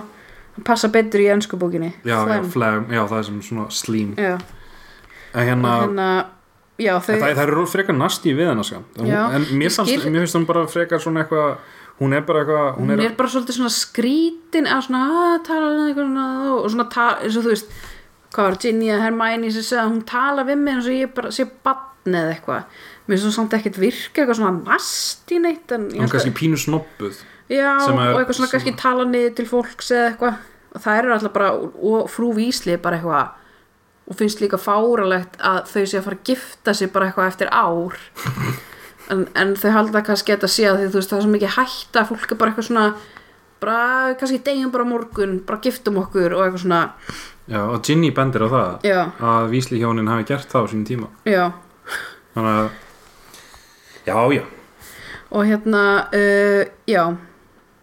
[0.55, 1.91] það passa betur í ennsku bókinni.
[2.07, 4.13] Já, já, flegum, já, það er sem svona slím.
[4.17, 4.35] Já,
[5.33, 6.09] en hérna, hérna
[6.79, 8.81] já, þau, það, það eru frekar nasti við hennar sko.
[8.97, 11.57] en, hún- mér, finnst hún bara frekar svona eitthvað
[11.99, 15.01] hún er bara eitthvað hún er, bara svolítið svona skrítin eða svona
[15.35, 17.73] að tala um eitthvað og svona tala, eins og þú veist
[18.33, 21.13] hvað var Ginny eða Hermione sem segja að hún tala við mig eins og ég
[21.17, 22.77] bara sé batn eða eitthvað?
[23.07, 27.23] Mér finnst þú samt ekkert virka eitthvað svona nasti neitt en hún kannski pínu snobbuð
[27.49, 30.39] já, og eitthvað svona kannski tala niður til fólks eða eitthvað.
[30.69, 33.37] Og það eru alltaf bara, og frú Vísli bara eitthvað
[34.09, 37.53] og finnst líka fáralegt að þau sé að fara að gifta sig bara eitthvað eftir
[37.53, 37.97] ár.
[39.09, 41.29] En, en þau halda kannski að þetta sé að því þú veist það er svo
[41.33, 42.83] mikið hætta fólk er bara eitthvað svona
[43.57, 43.77] bara
[44.19, 46.81] kannski degjum bara morgun bara giftum okkur og eitthvað svona
[47.49, 48.99] já, og Ginny bendir á það já,
[49.31, 51.09] að Vísli hjónin hafi gert það á sínum tíma.
[51.25, 51.45] Já.
[52.35, 52.69] Þannig að
[54.05, 54.43] já, já,
[55.29, 55.83] og hérna
[56.13, 57.03] uh, já.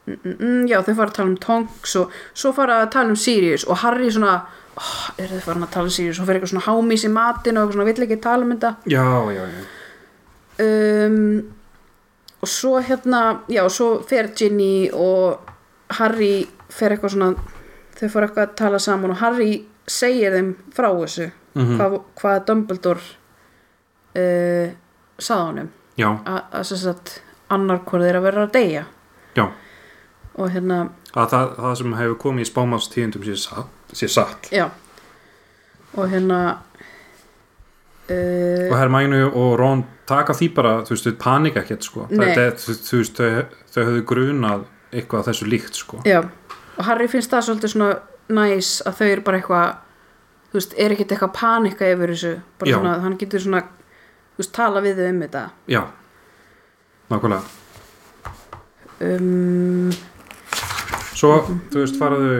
[0.06, 3.10] Mm, mm, mm, já þau fara að tala um Tonks og svo fara að tala
[3.10, 4.36] um Sirius og Harry svona
[4.78, 6.20] oh, er þau farin að tala um Sirius?
[6.20, 8.72] Og fyrir eitthvað svona hámís í matin og eitthvað svona vill ekki tala um þetta.
[8.92, 9.64] Já, já, já.
[10.66, 11.16] um,
[12.42, 15.52] og svo hérna já, svo fer Ginny og
[15.98, 17.32] Harry fer eitthvað svona
[18.00, 19.52] þau fara eitthvað að tala saman og Harry
[19.86, 21.76] segir þeim frá þessu Mhm.
[21.78, 23.00] hvað, hvað Dumbledore
[24.16, 24.72] uh,
[25.18, 27.12] sagði honum já, að, að sem sagt
[27.48, 28.82] annar hvort þeir að vera að deyja
[29.38, 29.46] já.
[30.36, 30.80] og hérna,
[31.16, 34.50] að það, það sem hefur komið í spámanstíðendum sé satt, sé satt.
[35.96, 36.40] og hérna
[38.10, 42.04] uh, og Hermænu og Ron taka því bara, þú veist, þau panika ekkert sko.
[42.12, 46.02] Er, þú veist, þau, þau höfðu grunað eitthvað þessu líkt sko.
[46.06, 46.20] já,
[46.76, 47.90] og Harry finnst það svolítið svona
[48.36, 49.68] næs að þau eru bara eitthvað
[50.50, 52.76] þú veist, er ekkert eitthvað panika yfir þessu bara Já.
[52.78, 55.44] svona, hann getur svona þú veist, tala við þau um þetta.
[55.72, 55.82] Já,
[57.12, 57.42] nákvæmlega.
[59.06, 59.90] Um,
[61.16, 61.32] svo,
[61.72, 62.36] þú veist, faraðu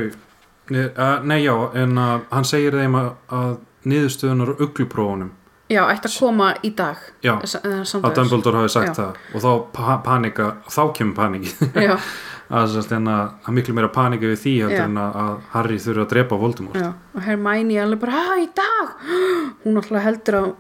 [0.73, 3.51] niður, uh, nei já, en uh, hann segir þeim að, að
[3.87, 5.35] niðurstöðunar og ugluprófunum.
[5.67, 7.01] Já, ætti að koma í dag.
[7.27, 8.11] Já, að.
[8.15, 8.99] Dumbledore hafi sagt Já.
[9.01, 9.21] það.
[9.35, 11.97] Og þá pa panika, þá kemur paniki já,
[12.47, 14.85] að sérst en að að miklu meira panika við því heldur Já.
[14.87, 16.79] en að Harry þurfi að drepa Voldemort.
[16.79, 18.93] Já, og Hermione alveg bara, að í dag?
[19.65, 20.53] Hún alltaf heldur að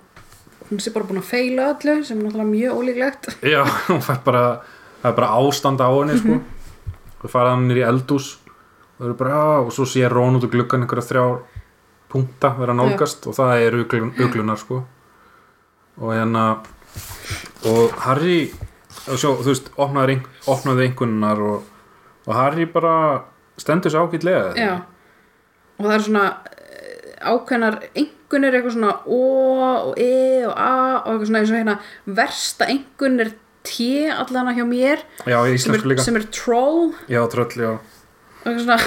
[0.66, 3.28] hún sé bara búin að feila öllu sem er alltaf mjög ólíklegt.
[3.54, 4.42] Já, hún fær bara
[5.02, 6.40] það er bara ástand á henni sko.
[7.22, 8.32] Og fara hann nýr í eldús
[8.96, 11.38] og, það bara, já, og svo sé Rón út úr gluggan einhverja þrjár
[12.10, 14.82] punkta vera nálgast og það er uglun, uglunar sko.
[16.00, 16.44] Og hérna
[17.66, 18.50] og Harry
[19.06, 20.18] og svo, þú veist, opnaði,
[20.50, 21.72] opnaði einhvernar og,
[22.26, 23.22] og Harry bara
[23.58, 24.74] stendur sér ágætlega Já.
[25.78, 29.20] og það er svona eh, ákveðnar einhvernir eitthvað svona O
[29.62, 30.72] og E og A
[31.06, 33.34] og eitthvað svona og hérna versta er
[33.66, 36.94] T allana hjá mér já sem er, sem er troll.
[37.10, 37.72] Já, tröll, já.
[37.74, 38.78] Og eitthvað svona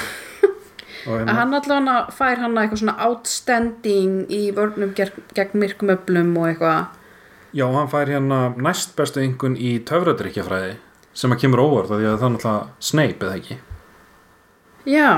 [1.08, 5.92] og að hérna, hann allavega fær hann eitthvað svona outstanding í vörnum gegn, gegn myrkum
[5.92, 6.88] öflum og eitthvað.
[7.52, 10.78] Já, hann fær hérna næst bestu einhvern í töfradrykkjafræði
[11.20, 13.60] sem að kemur óvart því að það er náttúrulega Snape eða ekki?
[14.90, 15.12] Já,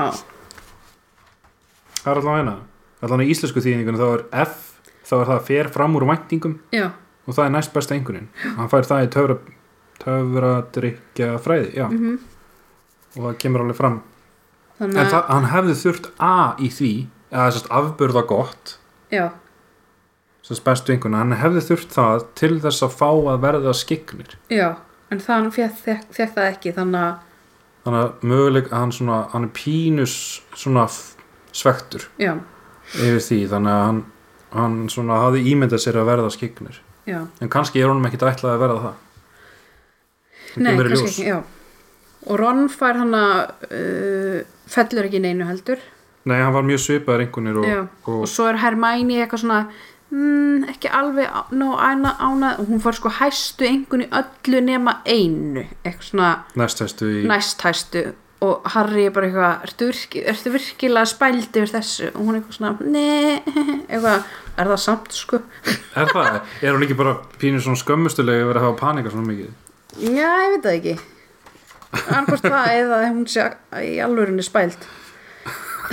[2.02, 2.54] Það er allavega eina.
[3.02, 4.54] Allavega í íslensku þýðingunum þá er F
[5.06, 6.88] þá er það fer fram úr væntingum já,
[7.26, 8.28] og það er næst besta einhverjum
[8.58, 9.36] hann fær það í töfra
[10.02, 11.86] töfradrykja fræði já.
[11.90, 12.18] Mhm.
[13.16, 13.98] og það kemur alveg fram.
[14.78, 16.92] Þannig en að það, hann hefði þurft A í því
[17.30, 18.76] eða þess að afburða gott
[19.12, 19.26] já,
[20.48, 24.68] þess bestu einhvern hann hefði þurft það til þess að fá að verða skignir já
[25.12, 27.28] en það fekk, fekk, það ekki þannig að
[27.82, 30.16] þannig að möguleik að hann svona hann er pínus
[30.54, 30.86] svona
[31.52, 32.36] svektur já,
[32.94, 34.02] yfir því þannig að hann,
[34.54, 38.54] hann svona hafði ímyndað sér að verða skignir já, en kannski er honum ekkit ætlað
[38.54, 39.00] að verða það.
[40.52, 41.10] Það nei, kannski ljós.
[41.10, 41.40] ekki, já.
[42.22, 45.80] Og Ron fær hann að uh, fellur ekki neinu heldur.
[46.28, 49.62] Nei, hann var mjög svipaður einhvernir og, og, og svo er Hermæni eitthvað svona
[50.12, 54.98] mm, ekki alveg nóg ána, ána og hún fær sko hæstu einhvern í öllu nema
[55.08, 55.64] einu.
[55.84, 61.70] Næsthæstu í næst hæstu og Harry er bara eitthvað ertu, virki, ertu virkilega spæld yfir
[61.76, 62.08] þessu?
[62.10, 63.42] Og hún er eitthvað svona ne
[63.92, 64.24] eitthvað,
[64.58, 65.42] er það samt sko?
[66.00, 66.40] Er það?
[66.62, 69.52] Er hún ekki bara pínur svona skömmustulega að vera að hafa panika svona mikið?
[70.02, 70.96] já, ég veit það ekki.
[71.92, 73.46] Annarkvort það eða hún sé
[73.84, 74.80] í alvörinni spæld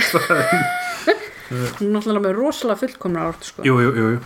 [1.50, 4.20] hún er náttúrulega með rosalega fullkomna árt sko Jú, jú, jú, jú.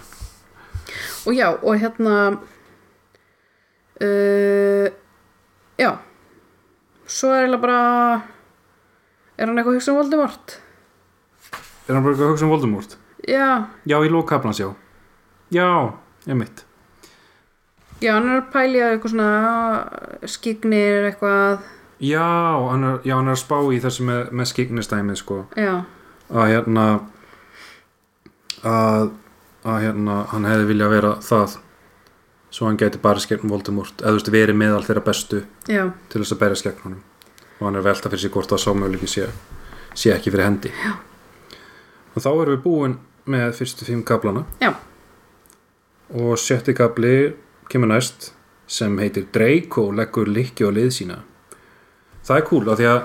[1.27, 2.17] og já, og hérna
[4.01, 4.87] uh,
[5.79, 5.91] já
[7.07, 7.81] svo er eiginlega bara
[9.39, 10.59] er hann eitthvað að hugsa um Voldemort
[11.89, 12.95] Er hann bara eitthvað að hugsa um Voldemort?
[13.29, 13.49] já,
[13.89, 14.71] Já, í lókaplans, já.
[15.53, 15.67] Já,
[16.29, 16.65] ég mitt.
[18.01, 21.59] já, hann er að pælja eitthvað svona skiknir eitthvað
[22.05, 22.25] Já,
[22.69, 25.37] hann er, já, hann er að spá í þessu með, með skiknistæmið, sko.
[25.57, 25.85] já,
[26.35, 26.85] Að hérna,
[28.65, 29.11] að,
[29.65, 31.57] að hérna, hann hefði viljað vera það
[32.55, 36.23] svo hann gæti bara skegn Voldemort eða þú veist, verið meðal þeirra bestu já, til
[36.23, 37.03] þess að berja skegn honum.
[37.59, 39.27] Og hann er að velta fyrir sig hvort það sámöguleiki sé,
[39.95, 40.71] sé ekki fyrir hendi.
[40.71, 40.95] Já.
[42.15, 44.71] og þá erum við búin með fyrstu fimm kaplana já.
[46.15, 47.35] Og sjötti kapli
[47.73, 48.33] kemur næst
[48.71, 51.17] sem heitir Draco leggur likki á lið sína.
[52.25, 53.01] Það er cool af því að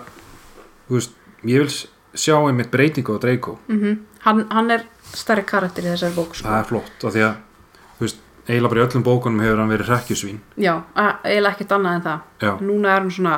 [0.93, 1.73] veist, ég vil
[2.13, 3.57] sjá einmitt breytingu á Draco.
[3.67, 4.85] Mm hann, hann er
[5.17, 6.47] stærri karakter í þessari bók sko.
[6.47, 7.37] það er flott af því að
[7.99, 11.97] þú veist, eiginlega bara í öllum bókunum hefur hann verið hrekkjusvín já, eiginlega ekkert annað
[11.97, 12.51] en það Já.
[12.65, 13.35] núna er hann svona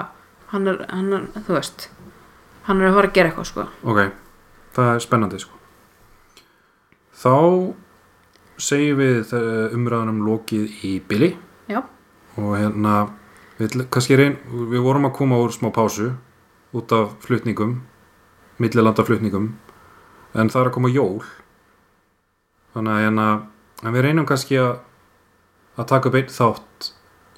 [0.52, 1.88] hann er, hann er, þú veist
[2.68, 4.02] hann er að fara að gera eitthvað sko ok,
[4.76, 5.62] það er spennandi sko.
[7.22, 7.36] þá
[8.62, 11.34] segjum við eh, umræðunum lokið í Billy
[11.72, 11.82] já,
[12.38, 12.98] og hérna
[13.58, 13.80] við,
[14.20, 14.38] reyn,
[14.72, 16.12] við vorum að koma úr smá pásu
[16.72, 17.82] út af flutningum
[18.62, 19.54] millilanda flutningum
[20.34, 21.24] en það er að koma jól
[22.76, 23.28] þannig að hérna
[23.84, 24.74] en við reynum kannski að
[25.82, 26.90] að taka upp einn þátt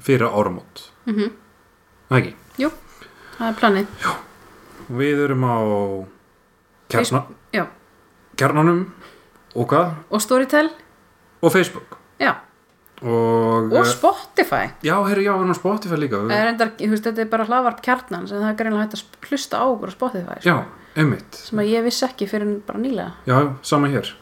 [0.04, 0.88] fyrir áramót.
[1.08, 1.32] Mhm,
[2.10, 2.70] Það ekki, jú
[3.38, 3.88] það er planið,
[4.94, 5.58] við erum á
[6.92, 7.22] kjarna,
[7.56, 7.64] já.
[8.38, 8.82] kjarnanum
[9.56, 9.94] og hvað?
[10.12, 10.70] og Storytel,
[11.42, 11.98] og Facebook.
[12.20, 12.36] Já.
[13.04, 14.70] Og, og Spotify.
[14.86, 16.22] Já, herri, já, við erum á Spotify líka.
[16.32, 19.60] Er endar, veist, þetta er bara hlaðvarp kjarnan sem það er greinlega hægt að hlusta
[19.60, 20.56] á okkur á Spotify sko, já,
[21.02, 21.40] einmitt.
[21.50, 23.12] Sem að ég vissi ekki fyrir bara nýlega.
[23.28, 24.14] Já, sama hér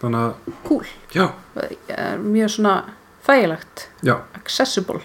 [0.00, 1.26] þannig að, cool, já,
[1.96, 2.76] er mjög svona
[3.26, 4.16] þægilegt, já.
[4.38, 5.02] Accessible.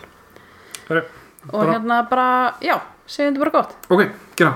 [0.87, 1.03] Herri,
[1.49, 2.29] og bara, hérna bara,
[2.63, 2.77] já,
[3.07, 3.77] segjum þetta bara gott.
[3.89, 4.07] Ok,
[4.39, 4.55] gera